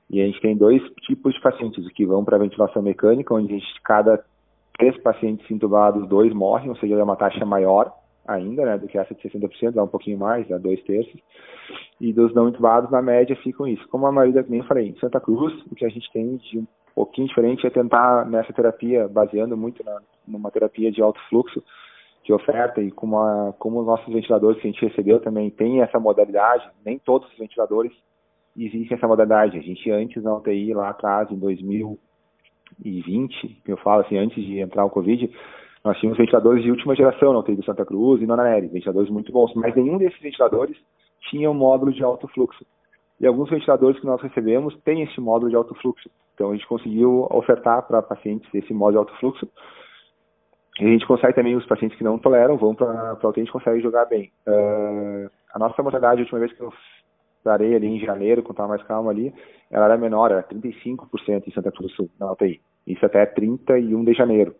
E 0.08 0.20
a 0.20 0.26
gente 0.26 0.40
tem 0.40 0.56
dois 0.56 0.82
tipos 1.06 1.34
de 1.34 1.40
pacientes, 1.40 1.90
que 1.92 2.06
vão 2.06 2.24
para 2.24 2.38
ventilação 2.38 2.82
mecânica, 2.82 3.34
onde 3.34 3.54
a 3.54 3.58
gente, 3.58 3.80
cada 3.82 4.22
três 4.78 4.96
pacientes 4.98 5.50
intubados, 5.50 6.08
dois 6.08 6.32
morrem, 6.32 6.68
ou 6.68 6.76
seja, 6.76 6.94
é 6.94 7.02
uma 7.02 7.16
taxa 7.16 7.44
maior 7.44 7.92
ainda, 8.26 8.64
né, 8.64 8.78
do 8.78 8.86
que 8.86 8.98
essa 8.98 9.14
de 9.14 9.22
60%, 9.22 9.72
dá 9.72 9.82
um 9.82 9.88
pouquinho 9.88 10.18
mais, 10.18 10.46
dá 10.48 10.58
dois 10.58 10.82
terços. 10.84 11.20
E 12.00 12.12
dos 12.12 12.34
não 12.34 12.48
intubados, 12.48 12.90
na 12.90 13.02
média, 13.02 13.36
ficam 13.36 13.66
isso. 13.66 13.86
Como 13.88 14.06
a 14.06 14.12
maioria, 14.12 14.44
nem 14.48 14.62
falei, 14.62 14.88
em 14.88 14.98
Santa 14.98 15.20
Cruz, 15.20 15.52
o 15.70 15.74
que 15.74 15.84
a 15.84 15.88
gente 15.88 16.10
tem 16.12 16.36
de 16.36 16.58
um 16.58 16.66
pouquinho 16.94 17.28
diferente 17.28 17.66
é 17.66 17.70
tentar, 17.70 18.28
nessa 18.28 18.52
terapia, 18.52 19.08
baseando 19.08 19.56
muito 19.56 19.84
na, 19.84 20.00
numa 20.26 20.50
terapia 20.50 20.90
de 20.90 21.02
alto 21.02 21.20
fluxo, 21.28 21.62
que 22.22 22.32
oferta, 22.32 22.80
e 22.80 22.90
como, 22.90 23.18
a, 23.18 23.52
como 23.58 23.80
os 23.80 23.86
nossos 23.86 24.12
ventiladores 24.12 24.60
que 24.60 24.68
a 24.68 24.70
gente 24.70 24.86
recebeu 24.86 25.20
também 25.20 25.50
tem 25.50 25.82
essa 25.82 25.98
modalidade, 25.98 26.68
nem 26.84 26.98
todos 26.98 27.30
os 27.32 27.38
ventiladores 27.38 27.92
existe 28.56 28.94
essa 28.94 29.08
modalidade. 29.08 29.58
A 29.58 29.62
gente 29.62 29.90
antes 29.90 30.22
na 30.22 30.36
UTI, 30.36 30.72
lá 30.74 30.90
atrás, 30.90 31.28
em 31.30 31.38
2020, 31.38 33.62
que 33.64 33.72
eu 33.72 33.76
falo 33.78 34.02
assim, 34.02 34.16
antes 34.16 34.44
de 34.44 34.60
entrar 34.60 34.84
o 34.84 34.90
Covid, 34.90 35.28
nós 35.84 35.98
tínhamos 35.98 36.18
ventiladores 36.18 36.62
de 36.62 36.70
última 36.70 36.94
geração 36.94 37.36
UTI 37.36 37.56
do 37.56 37.64
Santa 37.64 37.84
Cruz 37.84 38.22
e 38.22 38.26
Nona 38.26 38.44
Nery, 38.44 38.68
ventiladores 38.68 39.10
muito 39.10 39.32
bons, 39.32 39.52
mas 39.54 39.74
nenhum 39.74 39.98
desses 39.98 40.20
ventiladores 40.20 40.76
tinha 41.30 41.50
um 41.50 41.54
módulo 41.54 41.92
de 41.92 42.02
alto 42.04 42.28
fluxo. 42.28 42.64
E 43.20 43.26
alguns 43.26 43.50
ventiladores 43.50 44.00
que 44.00 44.06
nós 44.06 44.20
recebemos 44.20 44.76
têm 44.82 45.02
esse 45.02 45.20
módulo 45.20 45.50
de 45.50 45.56
alto 45.56 45.74
fluxo. 45.76 46.08
Então 46.34 46.50
a 46.50 46.54
gente 46.54 46.66
conseguiu 46.66 47.26
ofertar 47.30 47.86
para 47.86 48.02
pacientes 48.02 48.48
esse 48.54 48.72
módulo 48.72 48.92
de 48.92 49.10
alto 49.10 49.20
fluxo. 49.20 49.48
E 50.80 50.84
a 50.84 50.88
gente 50.88 51.06
consegue 51.06 51.34
também, 51.34 51.54
os 51.54 51.66
pacientes 51.66 51.98
que 51.98 52.04
não 52.04 52.18
toleram, 52.18 52.56
vão 52.56 52.74
para 52.74 53.10
a 53.10 53.28
UTI, 53.28 53.40
a 53.40 53.44
gente 53.44 53.52
consegue 53.52 53.80
jogar 53.80 54.06
bem. 54.06 54.32
Uh, 54.46 55.30
a 55.52 55.58
nossa 55.58 55.82
mortalidade, 55.82 56.20
a 56.20 56.24
última 56.24 56.40
vez 56.40 56.52
que 56.52 56.62
eu 56.62 56.72
darei 57.44 57.74
ali 57.74 57.86
em 57.86 58.00
janeiro, 58.00 58.42
quando 58.42 58.52
estava 58.52 58.70
mais 58.70 58.82
calmo 58.84 59.10
ali, 59.10 59.34
ela 59.70 59.84
era 59.86 59.98
menor, 59.98 60.30
era 60.30 60.42
35% 60.42 61.46
em 61.46 61.52
Santa 61.52 61.70
Cruz 61.70 61.90
do 61.90 61.96
Sul, 61.96 62.10
na 62.18 62.32
UTI. 62.32 62.60
Isso 62.86 63.04
até 63.04 63.26
31 63.26 64.04
de 64.04 64.14
janeiro? 64.14 64.54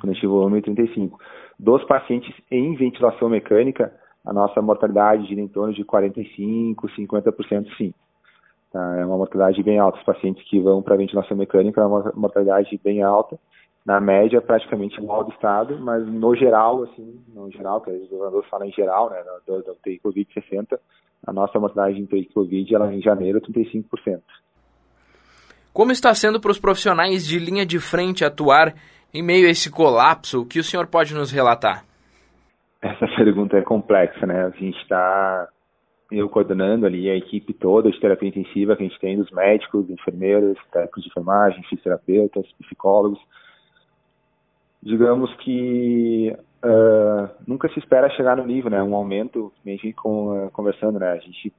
Quando 0.00 0.10
a 0.10 0.14
gente 0.14 0.26
volume 0.26 0.62
35. 0.62 1.18
Dos 1.58 1.84
pacientes 1.84 2.32
em 2.50 2.74
ventilação 2.76 3.28
mecânica, 3.28 3.92
a 4.24 4.32
nossa 4.32 4.60
mortalidade 4.60 5.26
gira 5.26 5.40
em 5.40 5.48
torno 5.48 5.72
de 5.72 5.84
45%, 5.84 6.76
50% 6.96 7.66
sim. 7.76 7.94
Tá? 8.72 8.96
É 8.98 9.04
uma 9.04 9.16
mortalidade 9.16 9.62
bem 9.62 9.78
alta. 9.78 9.98
Os 9.98 10.04
pacientes 10.04 10.44
que 10.48 10.60
vão 10.60 10.82
para 10.82 10.96
ventilação 10.96 11.36
mecânica 11.36 11.80
é 11.80 11.86
uma 11.86 12.12
mortalidade 12.14 12.78
bem 12.82 13.02
alta. 13.02 13.38
Na 13.86 14.00
média, 14.00 14.40
praticamente 14.42 15.00
igual 15.00 15.24
do 15.24 15.32
estado, 15.32 15.78
mas 15.80 16.06
no 16.06 16.36
geral, 16.36 16.82
assim, 16.82 17.20
no 17.34 17.50
geral, 17.50 17.80
que 17.80 17.90
os 17.90 18.08
governadores 18.10 18.48
falam 18.50 18.68
em 18.68 18.72
geral, 18.72 19.08
né, 19.08 19.16
da, 19.46 19.58
da 19.60 19.72
UTI 19.72 19.98
Covid 20.00 20.28
60, 20.34 20.78
a 21.26 21.32
nossa 21.32 21.58
mortalidade 21.58 21.98
em 21.98 22.24
Covid 22.24 22.74
ela 22.74 22.92
em 22.92 23.00
janeiro 23.00 23.40
35%. 23.40 24.20
Como 25.72 25.92
está 25.92 26.14
sendo 26.14 26.40
para 26.40 26.50
os 26.50 26.58
profissionais 26.58 27.26
de 27.26 27.38
linha 27.38 27.64
de 27.64 27.78
frente 27.78 28.24
atuar 28.24 28.74
em 29.12 29.22
meio 29.22 29.46
a 29.46 29.50
esse 29.50 29.70
colapso? 29.70 30.42
O 30.42 30.46
que 30.46 30.58
o 30.58 30.64
senhor 30.64 30.86
pode 30.86 31.14
nos 31.14 31.30
relatar? 31.30 31.84
Essa 32.80 33.06
pergunta 33.16 33.56
é 33.56 33.62
complexa, 33.62 34.26
né? 34.26 34.44
A 34.44 34.50
gente 34.50 34.78
está 34.80 35.48
eu 36.10 36.28
coordenando 36.28 36.86
ali 36.86 37.10
a 37.10 37.16
equipe 37.16 37.52
toda 37.52 37.90
de 37.90 38.00
terapia 38.00 38.28
intensiva 38.28 38.74
que 38.74 38.82
a 38.82 38.86
gente 38.86 38.98
tem 38.98 39.18
dos 39.18 39.30
médicos, 39.30 39.90
enfermeiros, 39.90 40.56
técnicos 40.72 41.02
de 41.02 41.10
enfermagem, 41.10 41.62
fisioterapeutas, 41.64 42.46
psicólogos. 42.62 43.18
Digamos 44.82 45.34
que 45.36 46.34
uh, 46.64 47.28
nunca 47.46 47.68
se 47.68 47.78
espera 47.78 48.08
chegar 48.10 48.36
no 48.36 48.46
nível, 48.46 48.70
né? 48.70 48.82
Um 48.82 48.94
aumento, 48.94 49.52
a 49.64 49.68
gente 49.68 49.92
com, 49.92 50.46
uh, 50.46 50.50
conversando, 50.50 50.98
né? 50.98 51.10
A 51.10 51.18
gente 51.18 51.52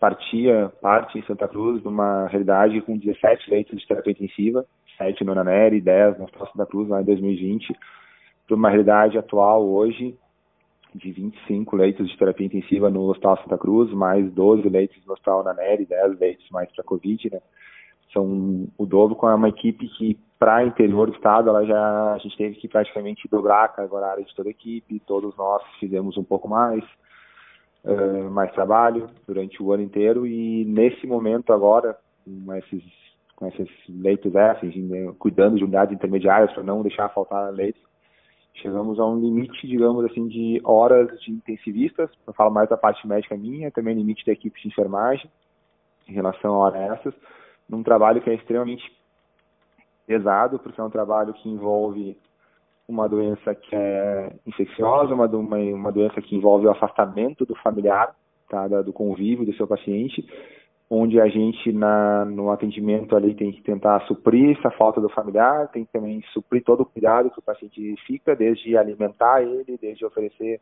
partia 0.00 0.72
parte 0.80 1.18
em 1.18 1.22
Santa 1.24 1.46
Cruz 1.46 1.82
de 1.82 1.88
uma 1.88 2.26
realidade 2.28 2.80
com 2.80 2.96
17 2.96 3.50
leitos 3.50 3.78
de 3.78 3.86
terapia 3.86 4.12
intensiva, 4.12 4.64
7 5.02 5.24
no 5.24 5.34
Naneri, 5.34 5.80
10 5.80 6.18
no 6.18 6.24
Hospital 6.24 6.48
Santa 6.48 6.66
Cruz 6.66 6.88
lá 6.88 7.00
em 7.00 7.04
2020, 7.04 7.76
para 8.46 8.56
uma 8.56 8.68
realidade 8.68 9.18
atual 9.18 9.66
hoje 9.66 10.16
de 10.94 11.10
25 11.10 11.74
leitos 11.74 12.08
de 12.08 12.16
terapia 12.18 12.46
intensiva 12.46 12.90
no 12.90 13.08
Hospital 13.08 13.38
Santa 13.38 13.58
Cruz, 13.58 13.92
mais 13.92 14.30
12 14.32 14.68
leitos 14.68 15.04
no 15.06 15.14
Hospital 15.14 15.42
Naneri, 15.42 15.86
10 15.86 16.18
leitos 16.18 16.48
mais 16.50 16.70
para 16.72 16.84
Covid, 16.84 17.30
né? 17.32 17.40
São 18.12 18.68
o 18.76 18.84
dobro 18.84 19.16
com 19.16 19.26
uma 19.26 19.48
equipe 19.48 19.88
que 19.88 20.18
para 20.38 20.66
interior 20.66 21.08
do 21.08 21.14
estado, 21.14 21.48
ela 21.48 21.64
já 21.64 22.14
a 22.14 22.18
gente 22.18 22.36
teve 22.36 22.56
que 22.56 22.68
praticamente 22.68 23.28
dobrar 23.28 23.64
a 23.64 23.68
carga 23.68 23.94
horária 23.94 24.24
de 24.24 24.34
toda 24.34 24.48
a 24.48 24.50
equipe, 24.50 25.00
todos 25.06 25.34
nós 25.36 25.62
fizemos 25.78 26.18
um 26.18 26.24
pouco 26.24 26.48
mais, 26.48 26.84
uh, 27.84 28.28
mais 28.28 28.52
trabalho 28.52 29.08
durante 29.26 29.62
o 29.62 29.72
ano 29.72 29.84
inteiro 29.84 30.26
e 30.26 30.64
nesse 30.66 31.06
momento 31.06 31.52
agora, 31.52 31.96
com 32.24 32.52
esses, 32.54 32.82
com 33.36 33.46
esses 33.46 33.68
leitos 33.88 34.34
F, 34.34 34.78
né, 34.78 35.12
cuidando 35.18 35.56
de 35.56 35.64
unidades 35.64 35.94
intermediárias 35.94 36.52
para 36.52 36.62
não 36.62 36.82
deixar 36.82 37.08
faltar 37.08 37.52
leitos, 37.52 37.82
chegamos 38.54 39.00
a 39.00 39.06
um 39.06 39.18
limite, 39.18 39.66
digamos 39.66 40.04
assim, 40.04 40.28
de 40.28 40.60
horas 40.64 41.08
de 41.20 41.32
intensivistas, 41.32 42.10
eu 42.26 42.32
falo 42.32 42.50
mais 42.50 42.68
da 42.68 42.76
parte 42.76 43.06
médica 43.06 43.36
minha, 43.36 43.70
também 43.70 43.94
limite 43.94 44.24
da 44.24 44.32
equipe 44.32 44.60
de 44.60 44.68
enfermagem 44.68 45.30
em 46.08 46.12
relação 46.12 46.54
a 46.54 46.58
horas 46.58 46.98
essas, 46.98 47.14
num 47.68 47.82
trabalho 47.82 48.20
que 48.20 48.30
é 48.30 48.34
extremamente 48.34 48.92
pesado, 50.06 50.58
porque 50.58 50.80
é 50.80 50.84
um 50.84 50.90
trabalho 50.90 51.32
que 51.32 51.48
envolve 51.48 52.16
uma 52.86 53.08
doença 53.08 53.54
que 53.54 53.74
é 53.74 54.32
infecciosa, 54.46 55.14
uma, 55.14 55.26
uma, 55.26 55.56
uma 55.56 55.92
doença 55.92 56.20
que 56.20 56.36
envolve 56.36 56.66
o 56.66 56.70
afastamento 56.70 57.46
do 57.46 57.54
familiar, 57.56 58.14
tá, 58.48 58.66
do 58.68 58.92
convívio 58.92 59.46
do 59.46 59.54
seu 59.54 59.66
paciente, 59.66 60.26
onde 60.94 61.18
a 61.18 61.26
gente 61.26 61.72
na, 61.72 62.26
no 62.26 62.50
atendimento 62.50 63.16
ali 63.16 63.34
tem 63.34 63.50
que 63.50 63.62
tentar 63.62 64.00
suprir 64.00 64.58
essa 64.58 64.70
falta 64.72 65.00
do 65.00 65.08
familiar, 65.08 65.68
tem 65.68 65.86
que 65.86 65.92
também 65.92 66.22
suprir 66.34 66.62
todo 66.62 66.82
o 66.82 66.84
cuidado 66.84 67.30
que 67.30 67.38
o 67.38 67.42
paciente 67.42 67.94
fica, 68.06 68.36
desde 68.36 68.76
alimentar 68.76 69.42
ele, 69.42 69.78
desde 69.80 70.04
oferecer 70.04 70.60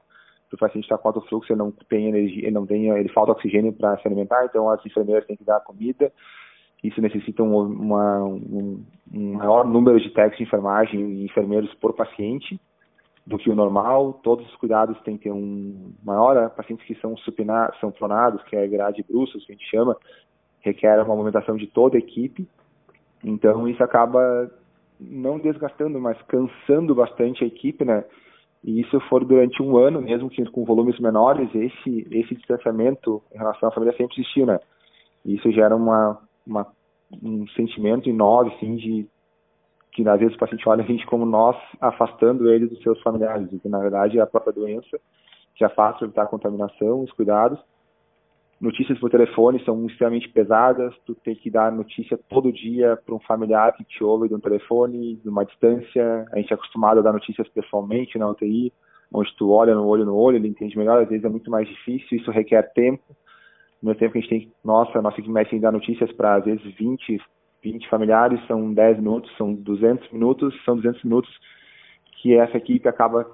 para 0.48 0.54
o 0.54 0.58
paciente 0.58 0.84
estar 0.84 0.98
com 0.98 1.08
alto 1.08 1.20
fluxo, 1.22 1.52
ele 1.52 1.58
não 1.58 1.72
tem 1.72 2.06
energia, 2.06 2.44
ele 2.44 2.52
não 2.52 2.64
tem, 2.64 2.90
ele 2.90 3.08
falta 3.08 3.32
oxigênio 3.32 3.72
para 3.72 3.98
se 3.98 4.06
alimentar, 4.06 4.44
então 4.44 4.70
as 4.70 4.84
enfermeiras 4.86 5.26
têm 5.26 5.36
que 5.36 5.42
dar 5.42 5.58
comida, 5.60 6.12
isso 6.82 7.00
necessita 7.00 7.42
um, 7.42 7.56
uma, 7.62 8.24
um, 8.24 8.84
um 9.12 9.32
maior 9.32 9.66
número 9.66 9.98
de 9.98 10.10
técnicos 10.10 10.38
de 10.38 10.44
enfermagem 10.44 11.00
e 11.00 11.24
enfermeiros 11.24 11.74
por 11.74 11.92
paciente 11.92 12.60
do 13.26 13.38
que 13.38 13.50
o 13.50 13.54
normal. 13.54 14.14
Todos 14.22 14.46
os 14.46 14.56
cuidados 14.56 14.98
têm 15.02 15.16
que 15.16 15.24
ter 15.24 15.32
um 15.32 15.92
maior. 16.02 16.50
Pacientes 16.50 16.86
que 16.86 16.94
são 16.96 17.16
supinados, 17.18 17.78
são 17.80 17.90
pronados, 17.90 18.42
que 18.44 18.56
é 18.56 18.66
grade 18.66 19.04
bruços, 19.08 19.44
que 19.44 19.52
a 19.52 19.54
gente 19.54 19.68
chama, 19.68 19.96
requer 20.60 20.96
uma 21.02 21.14
movimentação 21.14 21.56
de 21.56 21.66
toda 21.66 21.96
a 21.96 21.98
equipe. 21.98 22.48
Então 23.24 23.68
isso 23.68 23.82
acaba 23.82 24.50
não 24.98 25.38
desgastando, 25.38 26.00
mas 26.00 26.20
cansando 26.22 26.94
bastante 26.94 27.44
a 27.44 27.46
equipe, 27.46 27.84
né? 27.84 28.04
E 28.62 28.80
isso 28.80 29.00
for 29.08 29.24
durante 29.24 29.62
um 29.62 29.78
ano, 29.78 30.02
mesmo 30.02 30.28
que 30.28 30.44
com 30.50 30.64
volumes 30.64 30.98
menores, 31.00 31.48
esse 31.54 32.06
esse 32.10 32.34
distanciamento 32.34 33.22
em 33.32 33.38
relação 33.38 33.68
à 33.68 33.72
família 33.72 33.96
sempre 33.96 34.16
existiu, 34.16 34.44
né? 34.44 34.60
E 35.24 35.36
isso 35.36 35.50
gera 35.50 35.74
uma 35.74 36.18
uma, 36.46 36.66
um 37.22 37.46
sentimento 37.48 38.08
em 38.08 38.12
nós, 38.12 38.52
assim, 38.52 38.76
de 38.76 39.06
que 39.92 40.06
às 40.08 40.20
vezes 40.20 40.34
o 40.34 40.38
paciente 40.38 40.68
olha 40.68 40.82
a 40.82 40.86
gente 40.86 41.06
como 41.06 41.26
nós 41.26 41.56
afastando 41.80 42.50
ele 42.50 42.66
dos 42.66 42.82
seus 42.82 43.00
familiares, 43.02 43.52
e 43.52 43.58
que 43.58 43.68
na 43.68 43.78
verdade 43.78 44.18
é 44.18 44.22
a 44.22 44.26
própria 44.26 44.52
doença 44.52 44.98
que 45.54 45.64
afasta 45.64 46.04
ele 46.04 46.12
da 46.12 46.26
contaminação, 46.26 47.02
os 47.02 47.12
cuidados. 47.12 47.58
Notícias 48.60 48.98
por 48.98 49.10
telefone 49.10 49.62
são 49.64 49.86
extremamente 49.86 50.28
pesadas, 50.28 50.94
tu 51.06 51.14
tem 51.14 51.34
que 51.34 51.50
dar 51.50 51.72
notícia 51.72 52.18
todo 52.28 52.52
dia 52.52 52.98
para 53.04 53.14
um 53.14 53.20
familiar 53.20 53.72
que 53.74 53.84
te 53.84 54.04
ouve 54.04 54.28
de 54.28 54.34
um 54.34 54.40
telefone, 54.40 55.16
de 55.16 55.28
uma 55.28 55.44
distância, 55.44 56.26
a 56.32 56.36
gente 56.36 56.52
é 56.52 56.54
acostumado 56.54 57.00
a 57.00 57.02
dar 57.02 57.12
notícias 57.12 57.48
pessoalmente 57.48 58.18
na 58.18 58.28
UTI, 58.28 58.72
onde 59.12 59.34
tu 59.36 59.50
olha 59.50 59.74
no 59.74 59.86
olho 59.86 60.04
no 60.04 60.14
olho, 60.14 60.36
ele 60.36 60.48
entende 60.48 60.76
melhor, 60.76 61.02
às 61.02 61.08
vezes 61.08 61.24
é 61.24 61.28
muito 61.28 61.50
mais 61.50 61.66
difícil, 61.66 62.18
isso 62.18 62.30
requer 62.30 62.62
tempo, 62.74 63.02
no 63.82 63.94
tempo 63.94 64.12
que 64.12 64.18
a 64.18 64.20
gente 64.20 64.30
tem, 64.30 64.52
nossa, 64.62 65.00
nossa 65.00 65.20
equipe 65.20 65.34
tem 65.34 65.58
que 65.58 65.60
dar 65.60 65.72
notícias 65.72 66.12
para, 66.12 66.36
às 66.36 66.44
vezes, 66.44 66.62
20, 66.74 67.18
20 67.62 67.88
familiares, 67.88 68.44
são 68.46 68.72
10 68.72 68.98
minutos, 68.98 69.36
são 69.36 69.52
200 69.54 70.10
minutos, 70.12 70.54
são 70.64 70.76
200 70.76 71.04
minutos 71.04 71.30
que 72.20 72.34
essa 72.34 72.56
equipe 72.56 72.88
acaba 72.88 73.26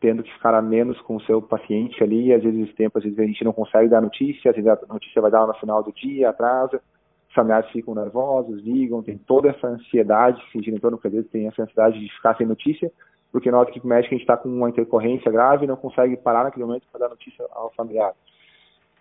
tendo 0.00 0.22
que 0.22 0.32
ficar 0.32 0.54
a 0.54 0.60
menos 0.60 1.00
com 1.02 1.16
o 1.16 1.22
seu 1.22 1.40
paciente 1.40 2.02
ali, 2.02 2.32
às 2.32 2.42
vezes 2.42 2.68
esse 2.68 2.74
tempo, 2.74 2.98
às 2.98 3.04
vezes 3.04 3.18
a 3.18 3.24
gente 3.24 3.42
não 3.42 3.54
consegue 3.54 3.88
dar 3.88 4.02
notícia, 4.02 4.50
às 4.50 4.56
vezes 4.56 4.70
a 4.70 4.92
notícia 4.92 5.22
vai 5.22 5.30
dar 5.30 5.46
no 5.46 5.54
final 5.54 5.82
do 5.82 5.92
dia, 5.92 6.28
atrasa, 6.28 6.80
os 7.26 7.34
familiares 7.34 7.70
ficam 7.70 7.94
nervosos, 7.94 8.62
ligam, 8.62 9.02
tem 9.02 9.16
toda 9.16 9.48
essa 9.48 9.66
ansiedade 9.66 10.42
que 10.44 10.52
se 10.52 10.64
gira 10.64 10.76
em 10.76 10.80
torno, 10.80 11.00
às 11.02 11.10
vezes 11.10 11.30
tem 11.30 11.46
essa 11.46 11.62
ansiedade 11.62 11.98
de 11.98 12.08
ficar 12.14 12.36
sem 12.36 12.46
notícia, 12.46 12.92
porque 13.32 13.50
nós, 13.50 13.66
equipe 13.68 13.86
médica, 13.86 14.14
a 14.14 14.18
gente 14.18 14.22
está 14.22 14.36
com 14.36 14.48
uma 14.48 14.68
intercorrência 14.68 15.32
grave 15.32 15.64
e 15.64 15.68
não 15.68 15.76
consegue 15.76 16.16
parar 16.16 16.44
naquele 16.44 16.66
momento 16.66 16.84
para 16.92 17.00
dar 17.00 17.08
notícia 17.08 17.44
ao 17.50 17.72
familiar. 17.72 18.12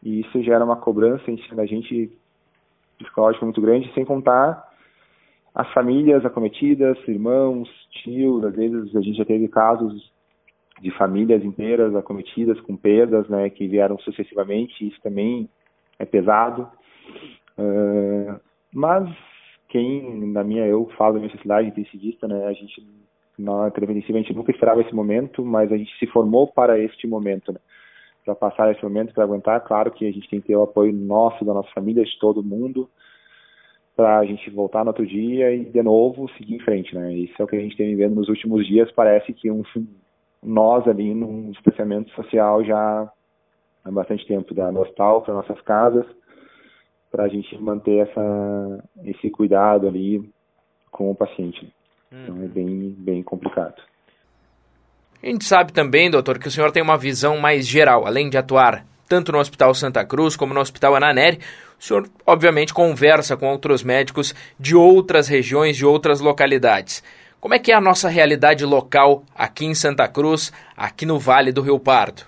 E 0.02 0.22
isso 0.22 0.42
gera 0.42 0.64
uma 0.64 0.78
cobrança 0.78 1.30
em 1.30 1.38
cima 1.44 1.58
da 1.58 1.66
gente 1.66 2.12
psicológica 2.98 3.46
muito 3.46 3.62
grande, 3.62 3.94
sem 3.94 4.06
contar 4.06 4.73
as 5.54 5.72
famílias 5.74 6.26
acometidas, 6.26 6.98
irmãos, 7.08 7.70
tios, 7.92 8.44
às 8.44 8.56
vezes 8.56 8.96
a 8.96 9.02
gente 9.02 9.18
já 9.18 9.26
teve 9.26 9.48
casos 9.48 10.12
de 10.82 10.92
famílias 10.92 11.44
inteiras 11.44 11.96
acometidas 11.96 12.60
com 12.62 12.76
perdas, 12.76 13.28
né, 13.30 13.50
que 13.50 13.68
vieram 13.68 13.98
sucessivamente, 14.00 14.88
isso 14.88 15.00
também 15.02 15.48
é 16.00 16.06
pesado. 16.06 16.68
Uh, 17.58 18.40
mas 18.74 19.08
quem, 19.70 20.32
na 20.32 20.44
minha, 20.44 20.66
eu 20.66 20.90
falo 20.98 21.14
da 21.14 21.20
minha 21.20 21.32
sociedade 21.32 21.68
intensivista, 21.68 22.28
né, 22.28 22.46
a 22.48 22.54
gente 22.54 22.86
na 23.38 23.68
intensiva 23.68 24.20
a 24.20 24.22
gente 24.22 24.34
nunca 24.34 24.52
esperava 24.52 24.82
esse 24.82 24.94
momento, 24.94 25.44
mas 25.44 25.72
a 25.72 25.78
gente 25.78 25.92
se 25.98 26.06
formou 26.08 26.48
para 26.48 26.80
este 26.80 27.08
momento, 27.08 27.52
né 27.52 27.60
para 28.24 28.36
passar 28.36 28.72
esse 28.72 28.84
momento, 28.84 29.14
para 29.14 29.24
aguentar. 29.24 29.62
Claro 29.62 29.92
que 29.92 30.08
a 30.08 30.12
gente 30.12 30.30
tem 30.30 30.40
que 30.40 30.48
ter 30.48 30.56
o 30.56 30.64
apoio 30.64 30.94
nosso, 30.94 31.44
da 31.44 31.54
nossa 31.54 31.70
família, 31.72 32.04
de 32.04 32.20
todo 32.20 32.44
mundo, 32.44 32.90
para 33.96 34.20
a 34.20 34.26
gente 34.26 34.50
voltar 34.50 34.84
no 34.84 34.90
outro 34.90 35.06
dia 35.06 35.54
e, 35.54 35.66
de 35.66 35.84
novo, 35.84 36.30
seguir 36.38 36.56
em 36.56 36.60
frente, 36.60 36.96
né? 36.96 37.14
Isso 37.14 37.34
é 37.40 37.44
o 37.44 37.48
que 37.48 37.56
a 37.56 37.60
gente 37.60 37.78
tem 37.78 37.88
vivendo 37.88 38.16
nos 38.16 38.28
últimos 38.28 38.66
dias. 38.66 38.92
Parece 38.92 39.34
que 39.34 39.52
um, 39.52 39.64
nós 40.42 40.88
ali 40.88 41.14
num 41.14 41.52
distanciamento 41.52 42.12
social 42.12 42.64
já 42.64 43.12
há 43.84 43.92
bastante 43.92 44.26
tempo, 44.26 44.54
da 44.54 44.72
nostal 44.72 45.22
para 45.22 45.34
nossas 45.34 45.60
casas, 45.62 46.06
para 47.12 47.26
a 47.26 47.28
gente 47.28 47.56
manter 47.62 48.08
essa, 48.08 48.84
esse 49.06 49.30
cuidado 49.30 49.88
ali 49.88 50.28
com 50.90 51.12
o 51.12 51.16
paciente. 51.16 51.72
Então 52.12 52.36
é 52.36 52.40
uhum. 52.40 52.48
bem, 52.48 52.96
bem 52.98 53.24
complicado. 53.24 53.82
A 55.22 55.28
gente 55.28 55.46
sabe 55.46 55.72
também, 55.72 56.12
doutor, 56.12 56.38
que 56.38 56.48
o 56.48 56.52
senhor 56.52 56.72
tem 56.72 56.84
uma 56.84 56.98
visão 56.98 57.38
mais 57.38 57.68
geral, 57.68 58.06
além 58.06 58.30
de 58.30 58.38
atuar 58.38 58.86
tanto 59.08 59.32
no 59.32 59.40
Hospital 59.40 59.74
Santa 59.74 60.06
Cruz 60.06 60.36
como 60.36 60.54
no 60.54 60.60
Hospital 60.60 60.96
Ananeri, 60.96 61.40
o 61.84 61.86
senhor 61.86 62.08
obviamente 62.26 62.74
conversa 62.74 63.36
com 63.36 63.52
outros 63.52 63.84
médicos 63.84 64.34
de 64.58 64.74
outras 64.74 65.28
regiões, 65.28 65.76
de 65.76 65.86
outras 65.86 66.22
localidades. 66.22 67.04
Como 67.42 67.54
é 67.54 67.60
que 67.60 67.74
é 67.74 67.76
a 67.76 67.82
nossa 67.82 68.08
realidade 68.08 68.66
local 68.66 69.24
aqui 69.36 69.66
em 69.66 69.76
Santa 69.76 70.08
Cruz, 70.08 70.54
aqui 70.78 71.06
no 71.06 71.20
Vale 71.20 71.52
do 71.52 71.62
Rio 71.62 71.78
Pardo? 71.78 72.22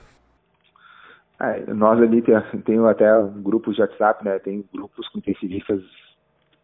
É, 1.40 1.74
nós 1.74 2.02
ali 2.02 2.22
tem, 2.22 2.36
tem 2.66 2.86
até 2.86 3.06
grupos 3.38 3.76
de 3.76 3.82
WhatsApp, 3.82 4.26
né? 4.26 4.40
Tem 4.40 4.66
grupos 4.74 5.08
com 5.08 5.20
intensivistas 5.20 5.82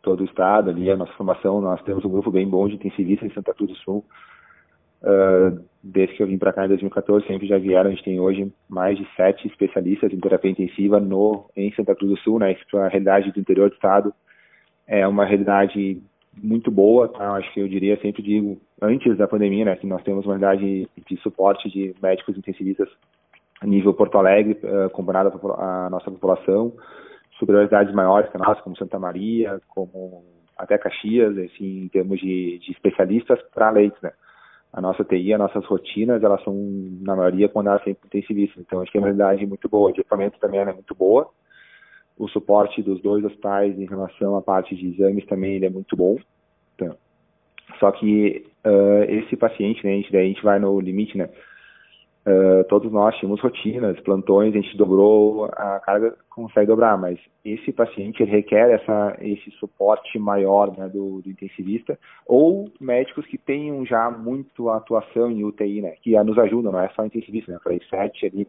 todo 0.01 0.19
o 0.19 0.25
estado 0.25 0.69
ali, 0.69 0.91
a 0.91 0.97
nossa 0.97 1.13
formação, 1.13 1.61
nós 1.61 1.81
temos 1.83 2.03
um 2.03 2.09
grupo 2.09 2.29
bem 2.29 2.45
bom 2.45 2.67
de 2.67 2.75
intensivistas 2.75 3.29
em 3.29 3.33
Santa 3.33 3.53
Cruz 3.53 3.69
do 3.69 3.77
Sul. 3.77 4.05
Uh, 5.01 5.63
desde 5.83 6.15
que 6.15 6.21
eu 6.21 6.27
vim 6.27 6.37
para 6.37 6.53
cá 6.53 6.65
em 6.65 6.69
2014, 6.69 7.25
sempre 7.25 7.47
já 7.47 7.57
vieram. 7.57 7.89
A 7.89 7.93
gente 7.93 8.03
tem 8.03 8.19
hoje 8.19 8.51
mais 8.69 8.97
de 8.97 9.07
sete 9.15 9.47
especialistas 9.47 10.13
em 10.13 10.19
terapia 10.19 10.51
intensiva 10.51 10.99
no, 10.99 11.49
em 11.55 11.73
Santa 11.73 11.95
Cruz 11.95 12.11
do 12.11 12.19
Sul, 12.19 12.39
né? 12.39 12.51
Isso 12.51 12.77
a 12.77 12.87
realidade 12.87 13.31
do 13.31 13.39
interior 13.39 13.69
do 13.69 13.75
estado 13.75 14.13
é 14.87 15.07
uma 15.07 15.25
realidade 15.25 16.01
muito 16.41 16.69
boa, 16.69 17.07
tá? 17.07 17.33
Acho 17.33 17.51
que 17.53 17.59
eu 17.59 17.67
diria, 17.67 17.99
sempre 17.99 18.21
digo, 18.21 18.61
antes 18.81 19.17
da 19.17 19.27
pandemia, 19.27 19.65
né? 19.65 19.75
Que 19.75 19.87
nós 19.87 20.03
temos 20.03 20.25
uma 20.25 20.37
realidade 20.37 20.87
de 21.07 21.17
suporte 21.17 21.69
de 21.69 21.95
médicos 22.01 22.37
intensivistas 22.37 22.89
a 23.59 23.65
nível 23.65 23.93
Porto 23.93 24.17
Alegre, 24.17 24.59
uh, 24.63 24.89
comparado 24.89 25.29
à 25.57 25.89
nossa 25.89 26.09
população, 26.09 26.73
superioridades 27.37 27.93
maiores 27.93 28.29
que 28.29 28.37
a 28.37 28.39
nossa, 28.39 28.61
como 28.61 28.77
Santa 28.77 28.99
Maria, 28.99 29.59
como 29.67 30.23
até 30.57 30.77
Caxias, 30.77 31.37
assim, 31.37 31.83
em 31.83 31.87
termos 31.87 32.19
de, 32.19 32.59
de 32.59 32.71
especialistas 32.71 33.39
para 33.53 33.71
leitos, 33.71 33.99
né? 34.01 34.11
A 34.73 34.79
nossa 34.79 35.03
TI, 35.03 35.33
as 35.33 35.39
nossas 35.39 35.65
rotinas, 35.65 36.23
elas 36.23 36.41
são, 36.43 36.55
na 37.01 37.15
maioria, 37.15 37.49
quando 37.49 37.67
elas 37.67 37.83
sempre 37.83 38.07
intensivistas. 38.07 38.63
Então, 38.65 38.81
acho 38.81 38.91
que 38.91 38.97
é 38.97 39.01
uma 39.01 39.07
realidade 39.07 39.45
muito 39.45 39.67
boa. 39.67 39.87
O 39.87 39.89
equipamento 39.89 40.39
também 40.39 40.59
é 40.59 40.73
muito 40.73 40.95
boa. 40.95 41.29
O 42.17 42.27
suporte 42.29 42.81
dos 42.81 43.01
dois 43.01 43.23
hospitais 43.25 43.77
em 43.77 43.85
relação 43.85 44.35
à 44.35 44.41
parte 44.41 44.75
de 44.75 44.87
exames 44.87 45.25
também 45.25 45.55
ele 45.55 45.65
é 45.65 45.69
muito 45.69 45.95
bom. 45.97 46.17
Então, 46.75 46.95
só 47.79 47.91
que 47.91 48.45
uh, 48.65 49.03
esse 49.09 49.35
paciente, 49.35 49.83
né, 49.83 49.91
a 49.91 49.95
gente, 49.95 50.11
daí 50.11 50.25
a 50.25 50.27
gente 50.27 50.43
vai 50.43 50.59
no 50.59 50.79
limite, 50.79 51.17
né? 51.17 51.29
Uh, 52.23 52.63
todos 52.69 52.91
nós 52.91 53.15
tínhamos 53.15 53.41
rotinas, 53.41 53.99
plantões, 54.01 54.53
a 54.53 54.57
gente 54.57 54.77
dobrou, 54.77 55.45
a 55.45 55.79
carga 55.79 56.15
consegue 56.29 56.67
dobrar, 56.67 56.95
mas 56.95 57.19
esse 57.43 57.71
paciente 57.71 58.23
requer 58.23 58.69
essa, 58.69 59.17
esse 59.21 59.49
suporte 59.59 60.19
maior 60.19 60.77
né, 60.77 60.87
do, 60.87 61.19
do, 61.19 61.29
intensivista, 61.31 61.97
ou 62.27 62.69
médicos 62.79 63.25
que 63.25 63.39
tenham 63.39 63.83
já 63.87 64.11
muito 64.11 64.69
atuação 64.69 65.31
em 65.31 65.43
UTI, 65.43 65.81
né, 65.81 65.95
que 66.03 66.11
nos 66.23 66.37
ajudam, 66.37 66.71
não 66.71 66.79
é 66.79 66.89
só 66.89 67.03
intensivista, 67.03 67.53
né, 67.53 67.59
falei 67.63 67.81
sete 67.89 68.27
ali, 68.27 68.47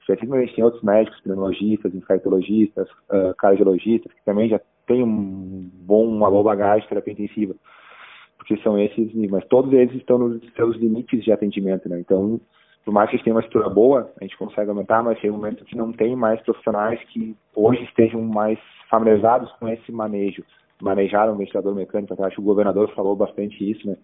especificamente 0.00 0.56
tem 0.56 0.64
outros 0.64 0.82
médicos, 0.82 1.20
pneumologistas, 1.20 1.94
infectologistas, 1.94 2.90
uh, 3.10 3.32
cardiologistas, 3.38 4.12
que 4.12 4.24
também 4.24 4.48
já 4.48 4.60
têm 4.88 5.04
um 5.04 5.70
bom, 5.72 6.04
uma 6.04 6.28
boa 6.28 6.42
bagagem 6.42 6.82
de 6.82 6.88
terapia 6.88 7.12
intensiva, 7.12 7.54
porque 8.36 8.56
são 8.56 8.76
esses, 8.76 9.14
mas 9.30 9.46
todos 9.46 9.72
eles 9.72 9.94
estão 9.94 10.18
nos 10.18 10.42
seus 10.54 10.76
limites 10.78 11.22
de 11.22 11.30
atendimento, 11.30 11.88
né, 11.88 12.00
então 12.00 12.40
por 12.84 12.92
mais 12.92 13.08
que 13.08 13.14
a 13.14 13.16
gente 13.16 13.24
tenha 13.24 13.34
uma 13.34 13.40
estrutura 13.40 13.72
boa, 13.72 14.12
a 14.20 14.24
gente 14.24 14.36
consegue 14.36 14.68
aumentar, 14.68 15.02
mas 15.02 15.18
chega 15.18 15.32
um 15.32 15.36
momento 15.36 15.64
que 15.64 15.76
não 15.76 15.90
tem 15.90 16.14
mais 16.14 16.40
profissionais 16.42 17.02
que 17.04 17.34
hoje 17.54 17.82
estejam 17.84 18.20
mais 18.20 18.58
familiarizados 18.90 19.50
com 19.52 19.68
esse 19.68 19.90
manejo. 19.90 20.44
Manejar 20.82 21.30
um 21.30 21.36
ventilador 21.36 21.74
mecânico, 21.74 22.12
acho 22.22 22.36
que 22.36 22.42
o 22.42 22.44
governador 22.44 22.92
falou 22.94 23.16
bastante 23.16 23.70
isso, 23.70 23.86
né? 23.86 23.96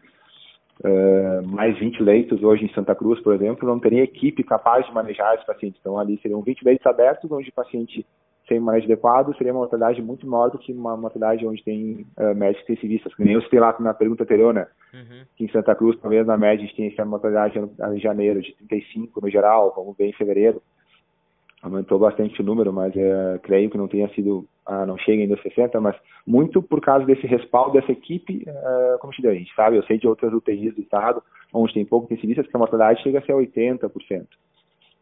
Uh, 0.83 1.47
mais 1.47 1.79
20 1.79 2.03
leitos 2.03 2.43
hoje 2.43 2.65
em 2.65 2.73
Santa 2.73 2.95
Cruz, 2.95 3.21
por 3.21 3.35
exemplo, 3.35 3.69
não 3.69 3.79
teria 3.79 4.03
equipe 4.03 4.43
capaz 4.43 4.87
de 4.87 4.95
manejar 4.95 5.35
esses 5.35 5.45
pacientes. 5.45 5.79
Então, 5.79 5.99
ali 5.99 6.19
seriam 6.23 6.41
20 6.41 6.65
leitos 6.65 6.87
abertos, 6.87 7.31
onde 7.31 7.51
o 7.51 7.53
paciente 7.53 8.07
sem 8.51 8.59
manejo 8.59 8.87
adequado 8.87 9.33
seria 9.37 9.53
uma 9.53 9.61
mortalidade 9.61 10.03
muito 10.03 10.27
maior 10.27 10.51
do 10.51 10.59
que 10.59 10.73
uma 10.73 10.97
mortalidade 10.97 11.47
onde 11.47 11.63
tem 11.63 12.05
uh, 12.19 12.35
médicos 12.35 12.65
intensivistas, 12.65 13.15
que 13.15 13.25
nem 13.25 13.35
eu 13.35 13.43
citei 13.43 13.61
lá 13.61 13.77
na 13.79 13.95
pergunta 13.95 14.25
anterior, 14.25 14.53
né? 14.53 14.67
Uhum. 14.93 15.23
Que 15.37 15.45
em 15.45 15.53
Santa 15.53 15.73
Cruz, 15.77 15.97
talvez 16.01 16.27
na 16.27 16.37
média, 16.37 16.65
a 16.65 16.67
gente 16.67 16.77
tenha 16.77 16.91
essa 16.91 17.05
mortalidade 17.05 17.57
em 17.59 18.01
janeiro 18.01 18.43
de 18.43 18.53
35 18.57 19.21
no 19.21 19.31
geral, 19.31 19.73
vamos 19.77 19.97
ver 19.97 20.09
em 20.09 20.13
fevereiro. 20.13 20.61
Aumentou 21.63 21.99
bastante 21.99 22.41
o 22.41 22.45
número, 22.45 22.73
mas 22.73 22.93
uh, 22.97 23.39
creio 23.43 23.71
que 23.71 23.79
não 23.79 23.87
tenha 23.87 24.09
sido, 24.15 24.49
uh, 24.69 24.85
não 24.85 24.99
chega 24.99 25.23
ainda 25.23 25.35
aos 25.35 25.43
60, 25.43 25.81
mas 25.81 25.95
muito 26.27 26.61
por 26.61 26.81
causa 26.81 27.07
desse 27.07 27.27
respaldo 27.29 27.75
dessa 27.75 27.93
equipe, 27.93 28.45
uh, 28.49 28.99
como 28.99 29.13
te 29.13 29.23
deu, 29.23 29.31
a 29.31 29.35
gente 29.35 29.55
sabe, 29.55 29.77
eu 29.77 29.85
sei 29.85 29.97
de 29.97 30.09
outras 30.09 30.33
UTIs 30.33 30.75
do 30.75 30.81
estado, 30.81 31.23
onde 31.53 31.75
tem 31.75 31.85
pouco 31.85 32.07
intensivistas, 32.07 32.49
que 32.49 32.57
a 32.57 32.59
mortalidade 32.59 33.03
chega 33.03 33.21
a 33.21 33.23
ser 33.23 33.33
80%. 33.33 34.27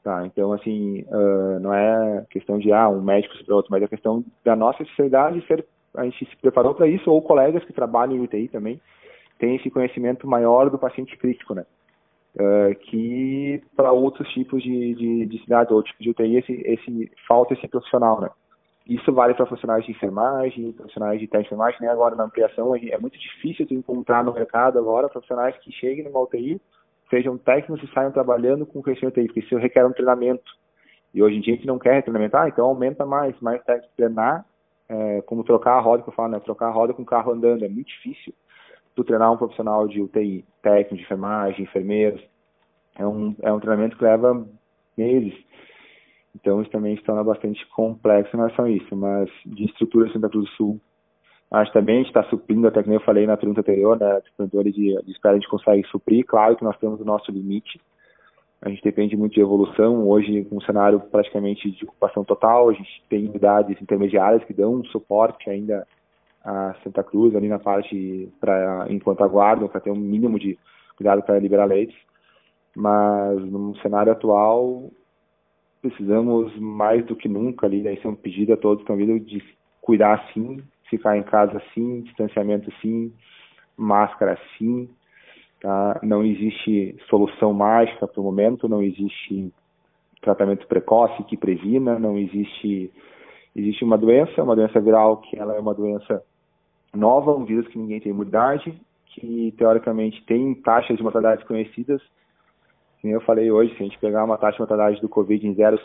Tá, 0.09 0.25
então, 0.25 0.55
assim, 0.55 1.03
uh, 1.03 1.61
não 1.61 1.75
é 1.75 2.25
questão 2.31 2.59
de, 2.59 2.73
ah, 2.73 2.89
um 2.89 3.03
médico 3.03 3.35
para 3.45 3.55
outro, 3.55 3.71
mas 3.71 3.83
é 3.83 3.87
questão 3.87 4.25
da 4.43 4.57
nossa 4.57 4.83
especialidade 4.83 5.47
ser, 5.47 5.67
a 5.95 6.03
gente 6.03 6.25
se 6.25 6.35
preparou 6.39 6.75
para 6.75 6.89
isso, 6.89 7.11
ou 7.11 7.21
colegas 7.21 7.63
que 7.63 7.75
trabalham 7.75 8.17
em 8.17 8.23
UTI 8.23 8.49
também, 8.49 8.81
têm 9.39 9.57
esse 9.57 9.69
conhecimento 9.69 10.27
maior 10.27 10.71
do 10.71 10.79
paciente 10.79 11.15
crítico, 11.19 11.53
né? 11.53 11.67
Uh, 12.35 12.75
que 12.87 13.63
para 13.77 13.93
outros 13.93 14.27
tipos 14.33 14.63
de, 14.63 14.95
de, 14.95 15.27
de 15.27 15.43
cidades 15.43 15.71
ou 15.71 15.83
tipos 15.83 16.03
de 16.03 16.09
UTI, 16.09 16.39
esse, 16.39 16.53
esse, 16.65 17.13
falta 17.29 17.53
esse 17.53 17.69
profissional, 17.69 18.19
né? 18.19 18.31
Isso 18.87 19.13
vale 19.13 19.35
para 19.35 19.45
profissionais 19.45 19.85
de 19.85 19.91
enfermagem, 19.91 20.73
profissionais 20.73 21.21
de 21.21 21.27
técnica 21.27 21.51
de 21.51 21.55
enfermagem, 21.55 21.83
né? 21.83 21.89
Agora 21.89 22.17
na 22.17 22.25
ampliação 22.25 22.75
é 22.75 22.97
muito 22.97 23.19
difícil 23.19 23.67
de 23.67 23.75
encontrar 23.75 24.25
no 24.25 24.33
mercado 24.33 24.79
agora 24.79 25.11
profissionais 25.11 25.55
que 25.59 25.71
cheguem 25.71 26.05
numa 26.05 26.23
UTI 26.23 26.59
sejam 27.11 27.39
técnicos 27.39 27.83
e 27.83 27.93
saiam 27.93 28.13
trabalhando 28.13 28.67
com 28.67 28.83
crescimento 28.83 29.19
aí, 29.19 29.27
porque 29.27 29.41
isso 29.41 29.57
requer 29.57 29.85
um 29.85 29.93
treinamento. 29.93 30.51
E 31.13 31.23
hoje 31.23 31.37
em 31.37 31.41
dia 31.41 31.55
a 31.55 31.57
gente 31.57 31.67
não 31.67 31.79
quer 31.79 32.03
treinamento, 32.03 32.37
ah, 32.37 32.49
então 32.49 32.67
aumenta 32.67 33.07
mais, 33.07 33.39
mais 33.41 33.63
técnicos. 33.65 33.95
Treinar, 33.97 34.45
é, 34.89 35.23
como 35.23 35.45
trocar 35.45 35.73
a 35.73 35.81
roda, 35.81 36.03
que 36.03 36.09
eu 36.09 36.15
falo, 36.15 36.29
né, 36.29 36.41
trocar 36.41 36.69
a 36.69 36.73
roda 36.73 36.93
com 36.93 37.03
o 37.03 37.07
carro 37.07 37.33
andando, 37.33 37.65
é 37.65 37.69
muito 37.69 37.89
difícil. 37.89 38.35
Tu 38.95 39.05
treinar 39.05 39.33
um 39.33 39.37
profissional 39.37 39.87
de 39.87 40.01
UTI, 40.01 40.45
técnico 40.63 40.97
de 40.97 41.03
enfermagem, 41.03 41.63
enfermeiros, 41.63 42.23
é 42.97 43.07
um, 43.07 43.35
é 43.43 43.53
um 43.53 43.61
treinamento 43.61 43.97
que 43.97 44.05
leva 44.05 44.47
meses. 44.97 45.35
Então 46.35 46.61
isso 46.61 46.71
também 46.71 46.97
se 46.97 47.03
torna 47.03 47.25
bastante 47.25 47.65
complexo 47.69 48.35
em 48.37 48.39
relação 48.39 48.65
a 48.65 48.71
isso, 48.71 48.95
mas 48.95 49.31
de 49.47 49.65
estrutura 49.65 50.13
Santa 50.13 50.29
Cruz 50.29 50.49
do 50.51 50.57
Sul, 50.57 50.81
Acho 51.51 51.73
também 51.73 52.03
está 52.03 52.23
suprindo, 52.25 52.69
até 52.69 52.83
como 52.83 52.95
eu 52.95 53.01
falei 53.01 53.27
na 53.27 53.37
pergunta 53.37 53.61
anterior, 53.61 53.99
né, 53.99 54.21
de, 54.39 55.03
de 55.03 55.11
espera 55.11 55.35
a 55.35 55.39
gente 55.39 55.49
consegue 55.49 55.87
suprir. 55.89 56.25
Claro 56.27 56.57
que 56.57 56.65
nós 56.65 56.77
temos 56.77 57.01
o 57.01 57.05
nosso 57.05 57.33
limite. 57.33 57.81
A 58.61 58.69
gente 58.69 58.83
depende 58.83 59.17
muito 59.17 59.35
de 59.35 59.41
evolução. 59.41 60.07
Hoje, 60.07 60.45
com 60.45 60.57
um 60.57 60.61
cenário 60.61 61.01
praticamente 61.01 61.71
de 61.71 61.85
ocupação 61.85 62.23
total, 62.23 62.69
a 62.69 62.73
gente 62.75 63.03
tem 63.09 63.27
unidades 63.27 63.81
intermediárias 63.81 64.45
que 64.45 64.53
dão 64.53 64.85
suporte 64.87 65.49
ainda 65.49 65.87
a 66.45 66.75
Santa 66.85 67.03
Cruz, 67.03 67.35
ali 67.35 67.49
na 67.49 67.59
parte, 67.59 68.29
pra, 68.41 68.87
enquanto 68.91 69.25
aguardam, 69.25 69.69
para 69.69 69.81
ter 69.81 69.91
um 69.91 69.97
mínimo 69.97 70.39
de 70.39 70.59
cuidado 70.97 71.23
para 71.23 71.39
liberar 71.39 71.65
leitos. 71.65 71.97
Mas 72.77 73.41
no 73.51 73.75
cenário 73.79 74.13
atual, 74.13 74.91
precisamos 75.81 76.55
mais 76.59 77.07
do 77.07 77.17
que 77.17 77.29
nunca 77.29 77.67
ali, 77.67 77.83
daí 77.83 78.01
ser 78.01 78.09
um 78.09 78.15
pedido 78.15 78.53
a 78.53 78.57
todos 78.57 78.79
que 78.79 78.83
estão 78.83 78.97
vindo 78.97 79.19
de 79.19 79.43
cuidar 79.81 80.29
sim 80.35 80.63
ficar 80.89 81.17
em 81.17 81.23
casa 81.23 81.63
sim, 81.75 82.03
distanciamento 82.03 82.73
sim, 82.81 83.13
máscara 83.77 84.39
sim, 84.57 84.89
tá? 85.61 86.01
Não 86.03 86.25
existe 86.25 86.97
solução 87.09 87.53
mágica 87.53 88.07
para 88.07 88.21
o 88.21 88.25
momento, 88.25 88.69
não 88.69 88.83
existe 88.83 89.53
tratamento 90.21 90.67
precoce 90.67 91.23
que 91.25 91.37
previna, 91.37 91.99
não 91.99 92.19
existe 92.19 92.91
existe 93.55 93.85
uma 93.85 93.99
doença, 93.99 94.43
uma 94.43 94.55
doença 94.55 94.81
viral 94.81 95.19
que 95.19 95.39
ela 95.39 95.55
é 95.57 95.59
uma 95.59 95.75
doença 95.75 96.23
nova, 96.95 97.35
um 97.35 97.45
vírus 97.45 97.67
que 97.69 97.79
ninguém 97.79 98.01
tem 98.01 98.13
imunidade, 98.13 98.73
que 99.07 99.53
teoricamente 99.57 100.25
tem 100.27 100.55
taxas 100.55 100.97
de 100.97 101.03
mortalidade 101.03 101.45
conhecidas, 101.45 102.01
como 103.01 103.15
eu 103.15 103.21
falei 103.21 103.51
hoje, 103.51 103.75
se 103.77 103.83
a 103.83 103.87
gente 103.87 103.99
pegar 103.99 104.25
uma 104.25 104.37
taxa 104.37 104.55
de 104.55 104.59
mortalidade 104.61 105.01
do 105.01 105.09
Covid 105.09 105.47
em 105.47 105.55
0,5%, 105.55 105.79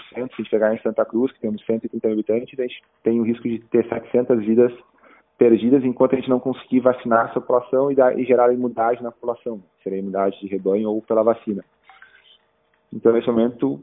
se 0.00 0.14
a 0.14 0.20
gente 0.20 0.50
pegar 0.50 0.74
em 0.74 0.80
Santa 0.80 1.04
Cruz, 1.04 1.32
que 1.32 1.40
temos 1.40 1.64
130 1.66 2.06
mil 2.06 2.14
habitantes, 2.14 2.58
a 2.58 2.62
gente 2.62 2.82
tem 3.02 3.20
o 3.20 3.24
risco 3.24 3.48
de 3.48 3.58
ter 3.58 3.86
700 3.88 4.44
vidas 4.44 4.72
perdidas 5.36 5.82
enquanto 5.84 6.12
a 6.12 6.16
gente 6.16 6.28
não 6.28 6.38
conseguir 6.38 6.80
vacinar 6.80 7.30
essa 7.30 7.40
população 7.40 7.90
e, 7.90 7.94
dar, 7.94 8.16
e 8.16 8.24
gerar 8.24 8.52
imunidade 8.52 9.02
na 9.02 9.10
população, 9.10 9.60
seria 9.82 9.98
imunidade 9.98 10.38
de 10.38 10.46
rebanho 10.46 10.90
ou 10.90 11.02
pela 11.02 11.22
vacina. 11.22 11.64
Então, 12.92 13.12
nesse 13.12 13.26
momento, 13.26 13.82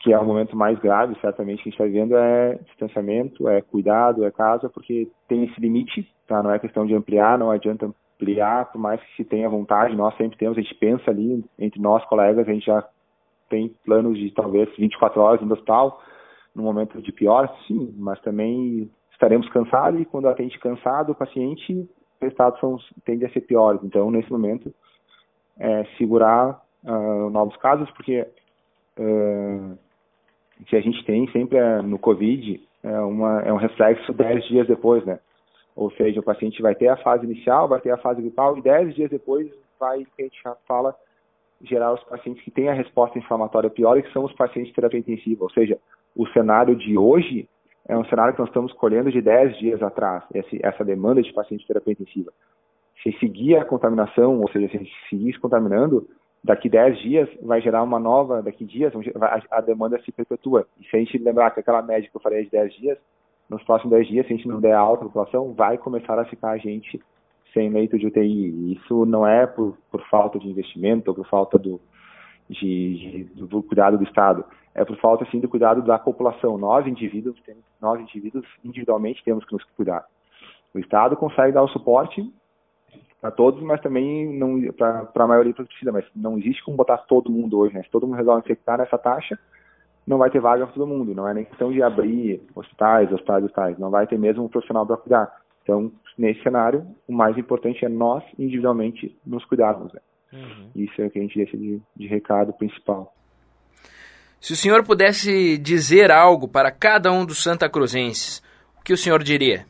que 0.00 0.12
é 0.12 0.18
o 0.18 0.24
momento 0.24 0.56
mais 0.56 0.78
grave, 0.78 1.16
certamente, 1.20 1.62
que 1.62 1.68
a 1.68 1.70
gente 1.70 1.80
está 1.80 1.84
vivendo, 1.84 2.16
é 2.16 2.54
distanciamento, 2.66 3.48
é 3.48 3.62
cuidado, 3.62 4.24
é 4.24 4.30
casa, 4.30 4.68
porque 4.68 5.08
tem 5.28 5.44
esse 5.44 5.60
limite, 5.60 6.06
tá? 6.26 6.42
não 6.42 6.50
é 6.50 6.58
questão 6.58 6.84
de 6.84 6.94
ampliar, 6.94 7.38
não 7.38 7.50
adianta 7.50 7.90
ampliar, 8.16 8.72
por 8.72 8.78
mais 8.78 9.00
que 9.00 9.16
se 9.16 9.24
tenha 9.24 9.48
vontade, 9.48 9.94
nós 9.94 10.16
sempre 10.16 10.38
temos, 10.38 10.56
a 10.56 10.60
gente 10.60 10.74
pensa 10.74 11.10
ali, 11.10 11.44
entre 11.58 11.80
nós 11.80 12.04
colegas, 12.06 12.48
a 12.48 12.52
gente 12.52 12.66
já 12.66 12.84
tem 13.48 13.68
planos 13.84 14.18
de 14.18 14.30
talvez 14.32 14.68
24 14.76 15.20
horas 15.20 15.40
no 15.40 15.52
hospital, 15.52 16.02
no 16.54 16.62
momento 16.62 17.00
de 17.00 17.12
pior, 17.12 17.54
sim, 17.66 17.94
mas 17.96 18.20
também 18.20 18.90
estaremos 19.12 19.48
cansados 19.50 20.00
e 20.00 20.04
quando 20.04 20.28
atende 20.28 20.58
cansado 20.58 21.12
o 21.12 21.14
paciente, 21.14 21.72
os 21.72 21.88
resultados 22.20 22.58
são, 22.60 22.76
a 22.76 23.28
ser 23.28 23.40
piores. 23.42 23.80
Então, 23.84 24.10
nesse 24.10 24.30
momento, 24.32 24.72
é, 25.58 25.84
segurar 25.98 26.60
uh, 26.84 27.30
novos 27.30 27.56
casos, 27.58 27.90
porque 27.90 28.26
uh, 28.98 29.78
que 30.64 30.76
a 30.76 30.80
gente 30.80 31.04
tem 31.04 31.30
sempre 31.30 31.58
é, 31.58 31.82
no 31.82 31.98
COVID 31.98 32.60
é, 32.82 33.00
uma, 33.00 33.42
é 33.42 33.52
um 33.52 33.56
reflexo 33.56 34.12
10 34.12 34.44
dias 34.46 34.66
depois, 34.66 35.04
né? 35.04 35.18
Ou 35.76 35.90
seja, 35.90 36.20
o 36.20 36.24
paciente 36.24 36.62
vai 36.62 36.74
ter 36.74 36.88
a 36.88 36.96
fase 36.96 37.26
inicial, 37.26 37.68
vai 37.68 37.80
ter 37.80 37.90
a 37.90 37.98
fase 37.98 38.22
gripal 38.22 38.56
e 38.56 38.62
10 38.62 38.94
dias 38.94 39.10
depois 39.10 39.52
vai, 39.78 40.06
a 40.18 40.22
gente 40.22 40.40
já 40.42 40.56
fala, 40.66 40.96
gerar 41.60 41.92
os 41.92 42.02
pacientes 42.04 42.42
que 42.42 42.50
têm 42.50 42.68
a 42.70 42.72
resposta 42.72 43.18
inflamatória 43.18 43.68
pior 43.68 44.00
que 44.00 44.12
são 44.12 44.24
os 44.24 44.32
pacientes 44.32 44.70
de 44.70 44.74
terapia 44.74 45.00
intensiva. 45.00 45.44
Ou 45.44 45.50
seja, 45.50 45.78
o 46.16 46.26
cenário 46.28 46.74
de 46.74 46.96
hoje 46.96 47.46
é 47.86 47.96
um 47.96 48.04
cenário 48.06 48.32
que 48.32 48.40
nós 48.40 48.48
estamos 48.48 48.72
colhendo 48.72 49.12
de 49.12 49.20
10 49.20 49.58
dias 49.58 49.82
atrás, 49.82 50.24
essa 50.62 50.84
demanda 50.84 51.22
de 51.22 51.32
paciente 51.32 51.60
de 51.60 51.66
terapia 51.66 51.92
intensiva. 51.92 52.32
Se 53.02 53.12
seguir 53.18 53.56
a 53.56 53.64
contaminação, 53.64 54.40
ou 54.40 54.50
seja, 54.50 54.68
se 54.68 54.76
a 54.76 54.80
gente 54.80 54.92
seguir 55.10 55.32
se 55.34 55.38
contaminando, 55.38 56.08
daqui 56.42 56.68
10 56.68 56.98
dias 57.00 57.28
vai 57.42 57.60
gerar 57.60 57.82
uma 57.82 58.00
nova, 58.00 58.42
daqui 58.42 58.64
dias 58.64 58.92
a 59.50 59.60
demanda 59.60 60.00
se 60.02 60.10
perpetua. 60.10 60.66
E 60.80 60.84
se 60.84 60.96
a 60.96 60.98
gente 60.98 61.18
lembrar 61.18 61.50
que 61.50 61.60
aquela 61.60 61.82
média 61.82 62.08
que 62.10 62.16
eu 62.16 62.20
falei 62.20 62.44
de 62.44 62.50
10 62.50 62.74
dias, 62.74 62.98
nos 63.48 63.62
próximos 63.62 63.92
10 63.92 64.08
dias, 64.08 64.26
se 64.26 64.32
a 64.32 64.36
gente 64.36 64.48
não 64.48 64.60
der 64.60 64.74
alta 64.74 65.04
a 65.04 65.08
população, 65.08 65.52
vai 65.52 65.78
começar 65.78 66.18
a 66.18 66.24
ficar 66.24 66.56
gente 66.58 67.00
sem 67.52 67.70
leito 67.70 67.98
de 67.98 68.06
UTI. 68.06 68.74
Isso 68.74 69.06
não 69.06 69.26
é 69.26 69.46
por, 69.46 69.78
por 69.90 70.02
falta 70.08 70.38
de 70.38 70.48
investimento 70.48 71.10
ou 71.10 71.14
por 71.14 71.26
falta 71.26 71.58
do, 71.58 71.80
de, 72.48 73.24
de, 73.34 73.44
do 73.44 73.62
cuidado 73.62 73.96
do 73.96 74.04
Estado, 74.04 74.44
é 74.74 74.84
por 74.84 74.96
falta 74.98 75.26
sim 75.30 75.40
do 75.40 75.48
cuidado 75.48 75.82
da 75.82 75.98
população. 75.98 76.58
Nós 76.58 76.86
indivíduos, 76.86 77.40
temos, 77.42 77.64
nós 77.80 78.00
indivíduos 78.00 78.46
individualmente 78.64 79.24
temos 79.24 79.44
que 79.44 79.52
nos 79.52 79.64
cuidar. 79.76 80.04
O 80.74 80.78
Estado 80.78 81.16
consegue 81.16 81.52
dar 81.52 81.62
o 81.62 81.68
suporte 81.68 82.22
para 83.20 83.30
todos, 83.30 83.62
mas 83.62 83.80
também 83.80 84.38
para 84.76 85.10
a 85.14 85.26
maioria 85.26 85.54
precisa, 85.54 85.90
mas 85.90 86.04
não 86.14 86.36
existe 86.36 86.62
como 86.62 86.76
botar 86.76 86.98
todo 86.98 87.32
mundo 87.32 87.58
hoje, 87.58 87.74
né? 87.74 87.82
Se 87.82 87.90
todo 87.90 88.06
mundo 88.06 88.16
resolve 88.16 88.40
infectar 88.40 88.76
nessa 88.78 88.98
taxa, 88.98 89.38
não 90.06 90.18
vai 90.18 90.30
ter 90.30 90.40
vaga 90.40 90.64
para 90.66 90.74
todo 90.74 90.86
mundo, 90.86 91.14
não 91.14 91.28
é 91.28 91.34
nem 91.34 91.44
questão 91.44 91.72
de 91.72 91.82
abrir 91.82 92.40
hospitais, 92.54 93.10
hospitais, 93.10 93.44
hospitais, 93.44 93.78
não 93.78 93.90
vai 93.90 94.06
ter 94.06 94.18
mesmo 94.18 94.44
um 94.44 94.48
profissional 94.48 94.86
para 94.86 94.96
cuidar. 94.96 95.40
Então, 95.62 95.90
nesse 96.16 96.42
cenário, 96.42 96.86
o 97.08 97.12
mais 97.12 97.36
importante 97.36 97.84
é 97.84 97.88
nós, 97.88 98.22
individualmente, 98.38 99.16
nos 99.26 99.44
cuidarmos. 99.44 99.92
Né? 99.92 100.00
Uhum. 100.32 100.70
Isso 100.76 101.02
é 101.02 101.06
o 101.06 101.10
que 101.10 101.18
a 101.18 101.22
gente 101.22 101.36
deixa 101.36 101.56
de, 101.56 101.82
de 101.96 102.06
recado 102.06 102.52
principal. 102.52 103.12
Se 104.40 104.52
o 104.52 104.56
senhor 104.56 104.84
pudesse 104.84 105.58
dizer 105.58 106.12
algo 106.12 106.46
para 106.46 106.70
cada 106.70 107.10
um 107.10 107.26
dos 107.26 107.42
Santa 107.42 107.68
Cruzenses, 107.68 108.40
o 108.78 108.84
que 108.84 108.92
o 108.92 108.96
senhor 108.96 109.24
diria? 109.24 109.66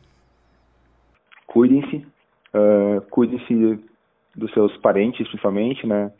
Cuidem-se, 1.47 2.05
uh, 2.53 3.01
cuidem-se 3.09 3.79
dos 4.35 4.53
seus 4.53 4.77
parentes, 4.77 5.27
principalmente, 5.27 5.87
né? 5.87 6.11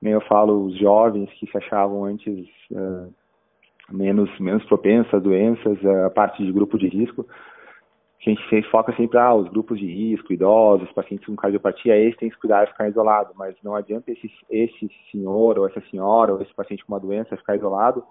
Nem 0.00 0.12
eu 0.12 0.20
falo 0.20 0.66
os 0.66 0.78
jovens 0.78 1.28
que 1.32 1.50
se 1.50 1.58
achavam 1.58 2.04
antes 2.04 2.46
uh, 2.70 3.12
menos 3.90 4.30
menos 4.38 4.64
propensos 4.64 5.12
a 5.14 5.18
doenças, 5.18 5.84
a 5.84 6.10
parte 6.10 6.44
de 6.44 6.52
grupo 6.52 6.78
de 6.78 6.88
risco. 6.88 7.26
Que 8.18 8.30
a 8.30 8.34
gente 8.34 8.70
foca 8.70 8.92
sempre, 8.96 9.18
ah, 9.18 9.34
os 9.34 9.48
grupos 9.48 9.78
de 9.78 9.86
risco, 9.86 10.32
idosos, 10.32 10.90
pacientes 10.92 11.26
com 11.26 11.36
cardiopatia, 11.36 11.96
esse 11.96 12.16
tem 12.16 12.28
que 12.28 12.38
cuidar 12.38 12.64
e 12.64 12.68
ficar 12.68 12.88
isolado, 12.88 13.32
mas 13.36 13.54
não 13.62 13.74
adianta 13.74 14.10
esse, 14.10 14.28
esse 14.50 14.90
senhor 15.12 15.58
ou 15.58 15.68
essa 15.68 15.80
senhora 15.90 16.32
ou 16.32 16.42
esse 16.42 16.52
paciente 16.52 16.84
com 16.84 16.92
uma 16.92 17.00
doença 17.00 17.36
ficar 17.36 17.56
isolado 17.56 18.02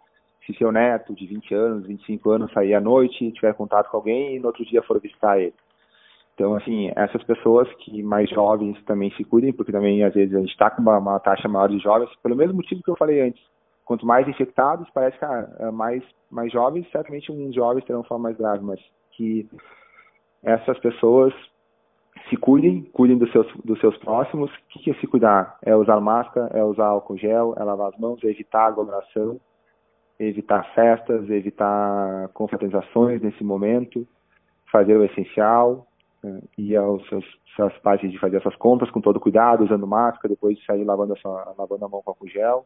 se 0.46 0.54
seu 0.58 0.72
neto 0.72 1.14
de 1.14 1.26
20 1.26 1.54
anos, 1.54 1.88
25 1.88 2.30
anos 2.30 2.54
sair 2.54 2.76
à 2.76 2.82
noite, 2.82 3.32
tiver 3.32 3.54
contato 3.54 3.90
com 3.90 3.98
alguém 3.98 4.36
e 4.36 4.40
no 4.40 4.48
outro 4.48 4.64
dia 4.66 4.82
for 4.84 5.00
visitar 5.02 5.40
ele. 5.40 5.54
Então, 6.34 6.54
assim, 6.54 6.92
essas 6.96 7.24
pessoas 7.24 7.68
que 7.76 8.04
mais 8.04 8.30
jovens 8.30 8.82
também 8.84 9.10
se 9.12 9.24
cuidem, 9.24 9.54
porque 9.54 9.72
também 9.72 10.04
às 10.04 10.14
vezes 10.14 10.36
a 10.36 10.40
gente 10.40 10.52
está 10.52 10.70
com 10.70 10.82
uma, 10.82 10.98
uma, 10.98 11.20
taxa 11.20 11.48
maior 11.48 11.70
de 11.70 11.80
jovens, 11.80 12.10
pelo 12.22 12.36
mesmo 12.36 12.56
motivo 12.56 12.84
que 12.84 12.92
eu 12.92 12.98
falei 12.98 13.22
antes. 13.22 13.42
Quanto 13.86 14.06
mais 14.06 14.28
infectados, 14.28 14.90
parece 14.90 15.18
que 15.18 15.26
ah, 15.26 15.72
mais, 15.72 16.04
mais 16.30 16.52
jovens, 16.52 16.90
certamente 16.92 17.32
uns 17.32 17.54
jovens 17.54 17.86
terão 17.86 18.04
forma 18.04 18.24
mais 18.24 18.38
grave, 18.38 18.64
mas 18.64 18.80
que 19.12 19.48
essas 20.44 20.78
pessoas 20.80 21.34
se 22.30 22.38
cuidem, 22.38 22.82
cuidem 22.94 23.18
dos 23.18 23.32
seus, 23.32 23.48
dos 23.64 23.80
seus 23.80 23.96
próximos. 23.98 24.52
O 24.52 24.58
que, 24.70 24.80
que 24.80 24.92
é 24.92 24.94
se 24.96 25.08
cuidar? 25.08 25.58
É 25.64 25.76
usar 25.76 26.00
máscara, 26.00 26.50
é 26.58 26.64
usar 26.64 26.88
álcool 26.88 27.18
gel, 27.18 27.54
é 27.58 27.64
lavar 27.64 27.90
as 27.90 28.00
mãos, 28.00 28.24
é 28.24 28.28
evitar 28.28 28.66
aglomeração, 28.66 29.40
evitar 30.20 30.64
festas, 30.74 31.30
evitar 31.30 32.30
confraternizações 32.30 33.22
nesse 33.22 33.44
momento, 33.44 34.08
fazer 34.72 34.98
o 34.98 35.04
essencial, 35.04 35.86
né, 36.24 36.42
ir 36.58 36.76
aos 36.76 37.08
seus, 37.08 37.26
suas 37.56 37.78
páginas 37.80 38.12
de 38.14 38.20
fazer 38.20 38.38
essas 38.38 38.56
compras 38.56 38.90
com 38.90 39.02
todo 39.02 39.20
cuidado, 39.20 39.64
usando 39.64 39.86
máscara, 39.86 40.34
depois 40.34 40.58
de 40.58 40.66
sair 40.66 40.84
lavando 40.84 41.14
a, 41.14 41.18
sua, 41.18 41.54
lavando 41.58 41.86
a 41.86 41.90
mão 41.90 42.02
com 42.02 42.12
álcool 42.12 42.28
gel, 42.28 42.66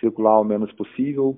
circular 0.00 0.40
o 0.40 0.44
menos 0.44 0.72
possível, 0.72 1.36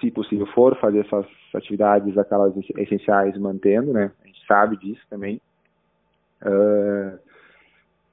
se 0.00 0.10
possível 0.10 0.46
for, 0.48 0.76
fazer 0.76 1.00
essas 1.00 1.26
atividades, 1.54 2.16
aquelas 2.18 2.54
essenciais 2.76 3.36
mantendo, 3.38 3.92
né? 3.92 4.12
A 4.22 4.26
gente 4.26 4.46
sabe 4.46 4.76
disso 4.76 5.02
também. 5.08 5.40
Uh, 6.42 7.18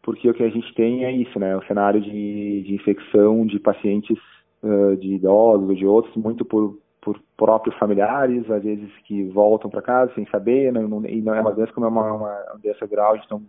porque 0.02 0.30
o 0.30 0.34
que 0.34 0.44
a 0.44 0.50
gente 0.50 0.74
tem 0.76 1.06
é 1.06 1.12
isso, 1.12 1.38
né? 1.40 1.56
O 1.56 1.66
cenário 1.66 2.02
de, 2.02 2.64
de 2.64 2.74
infecção 2.74 3.46
de 3.46 3.60
pacientes, 3.60 4.18
uh, 4.64 4.96
de 4.98 5.16
idosos, 5.16 5.78
de 5.78 5.86
outros, 5.86 6.16
muito 6.16 6.46
por 6.46 6.78
por 7.04 7.20
próprios 7.36 7.78
familiares, 7.78 8.50
às 8.50 8.64
vezes 8.64 8.90
que 9.06 9.26
voltam 9.26 9.70
para 9.70 9.82
casa 9.82 10.14
sem 10.16 10.26
saber, 10.28 10.72
não, 10.72 10.88
não, 10.88 11.06
e 11.06 11.22
não 11.22 11.36
é 11.36 11.42
uma 11.42 11.52
doença 11.52 11.74
como 11.74 11.86
é 11.86 11.90
uma, 11.90 12.14
uma, 12.14 12.60
doença 12.62 12.88
grau, 12.88 13.16
então 13.18 13.44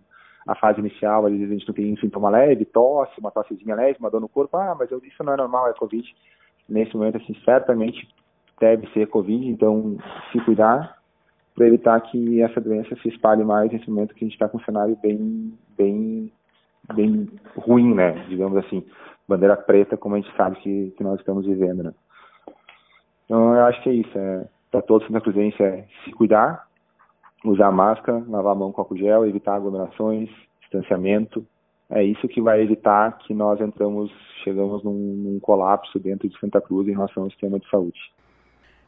a 0.47 0.55
fase 0.55 0.81
inicial, 0.81 1.27
às 1.27 1.33
vezes 1.33 1.49
a 1.49 1.53
gente 1.53 1.69
não 1.69 1.75
tem 1.75 1.97
sintoma 1.97 2.31
leve, 2.31 2.65
tosse, 2.65 3.19
uma 3.19 3.31
tossezinha 3.31 3.75
leve, 3.75 3.99
uma 3.99 4.11
dor 4.11 4.21
no 4.21 4.29
corpo, 4.29 4.57
ah, 4.57 4.77
mas 4.79 4.91
eu, 4.91 5.01
isso 5.05 5.23
não 5.25 5.33
é 5.33 5.37
normal, 5.37 5.69
é 5.69 5.73
Covid. 5.75 6.07
Nesse 6.69 6.97
momento, 6.97 7.17
assim, 7.17 7.35
certamente 7.45 8.09
deve 8.61 8.87
ser 8.89 9.07
Covid, 9.09 9.47
então 9.49 9.97
se 10.31 10.41
cuidar 10.45 10.99
para 11.55 11.67
evitar 11.67 12.01
que 12.01 12.43
essa 12.43 12.61
doença 12.61 12.97
se 12.97 13.09
espalhe 13.09 13.45
mais 13.45 13.71
nesse 13.71 13.89
momento 13.89 14.15
que 14.15 14.25
a 14.25 14.27
gente 14.27 14.35
está 14.35 14.49
com 14.49 14.59
um 14.59 14.65
cenário 14.65 14.97
bem, 15.01 15.57
bem, 15.77 16.33
bem 16.95 17.29
ruim, 17.57 17.95
né, 17.95 18.25
digamos 18.29 18.57
assim, 18.59 18.85
bandeira 19.29 19.57
preta, 19.57 19.97
como 19.97 20.17
a 20.17 20.21
gente 20.21 20.37
sabe 20.37 20.57
que, 20.57 20.93
que 20.97 21.05
nós 21.05 21.19
estamos 21.21 21.47
vivendo, 21.47 21.85
né. 21.85 21.95
Então, 23.25 23.55
eu 23.55 23.65
acho 23.65 23.83
que 23.83 23.89
é 23.89 23.93
isso. 23.93 24.19
É, 24.19 24.47
para 24.71 24.83
todos 24.83 25.09
na 25.11 25.21
Cruzense 25.21 25.63
é 25.63 25.87
se 26.05 26.13
cuidar, 26.13 26.67
usar 27.45 27.71
máscara, 27.71 28.25
lavar 28.29 28.53
a 28.53 28.59
mão 28.59 28.73
com 28.73 28.81
álcool 28.81 28.97
gel, 28.97 29.27
evitar 29.27 29.57
aglomerações, 29.57 30.29
distanciamento. 30.61 31.47
É 31.91 32.03
isso 32.03 32.27
que 32.27 32.41
vai 32.41 32.63
evitar 32.63 33.19
que 33.19 33.35
nós 33.35 33.61
entramos, 33.61 34.11
chegamos 34.43 34.83
num, 34.83 34.93
num 34.93 35.39
colapso 35.39 35.99
dentro 35.99 36.29
de 36.29 36.39
Santa 36.39 36.61
Cruz 36.61 36.89
em 36.89 36.93
relação 36.93 37.25
ao 37.25 37.31
sistema 37.31 37.59
de 37.59 37.69
saúde. 37.69 37.99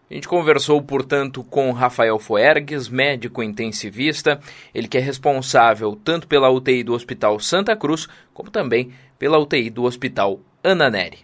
A 0.08 0.14
gente 0.14 0.28
conversou, 0.28 0.80
portanto, 0.80 1.42
com 1.42 1.72
Rafael 1.72 2.16
Foergues, 2.18 2.88
médico 2.88 3.42
intensivista, 3.42 4.40
ele 4.72 4.86
que 4.86 4.96
é 4.96 5.00
responsável 5.00 5.96
tanto 5.96 6.28
pela 6.28 6.48
UTI 6.48 6.84
do 6.84 6.94
Hospital 6.94 7.40
Santa 7.40 7.76
Cruz, 7.76 8.06
como 8.32 8.48
também 8.48 8.92
pela 9.18 9.36
UTI 9.36 9.68
do 9.68 9.82
Hospital 9.82 10.38
Ana 10.62 10.88
Neri. 10.88 11.18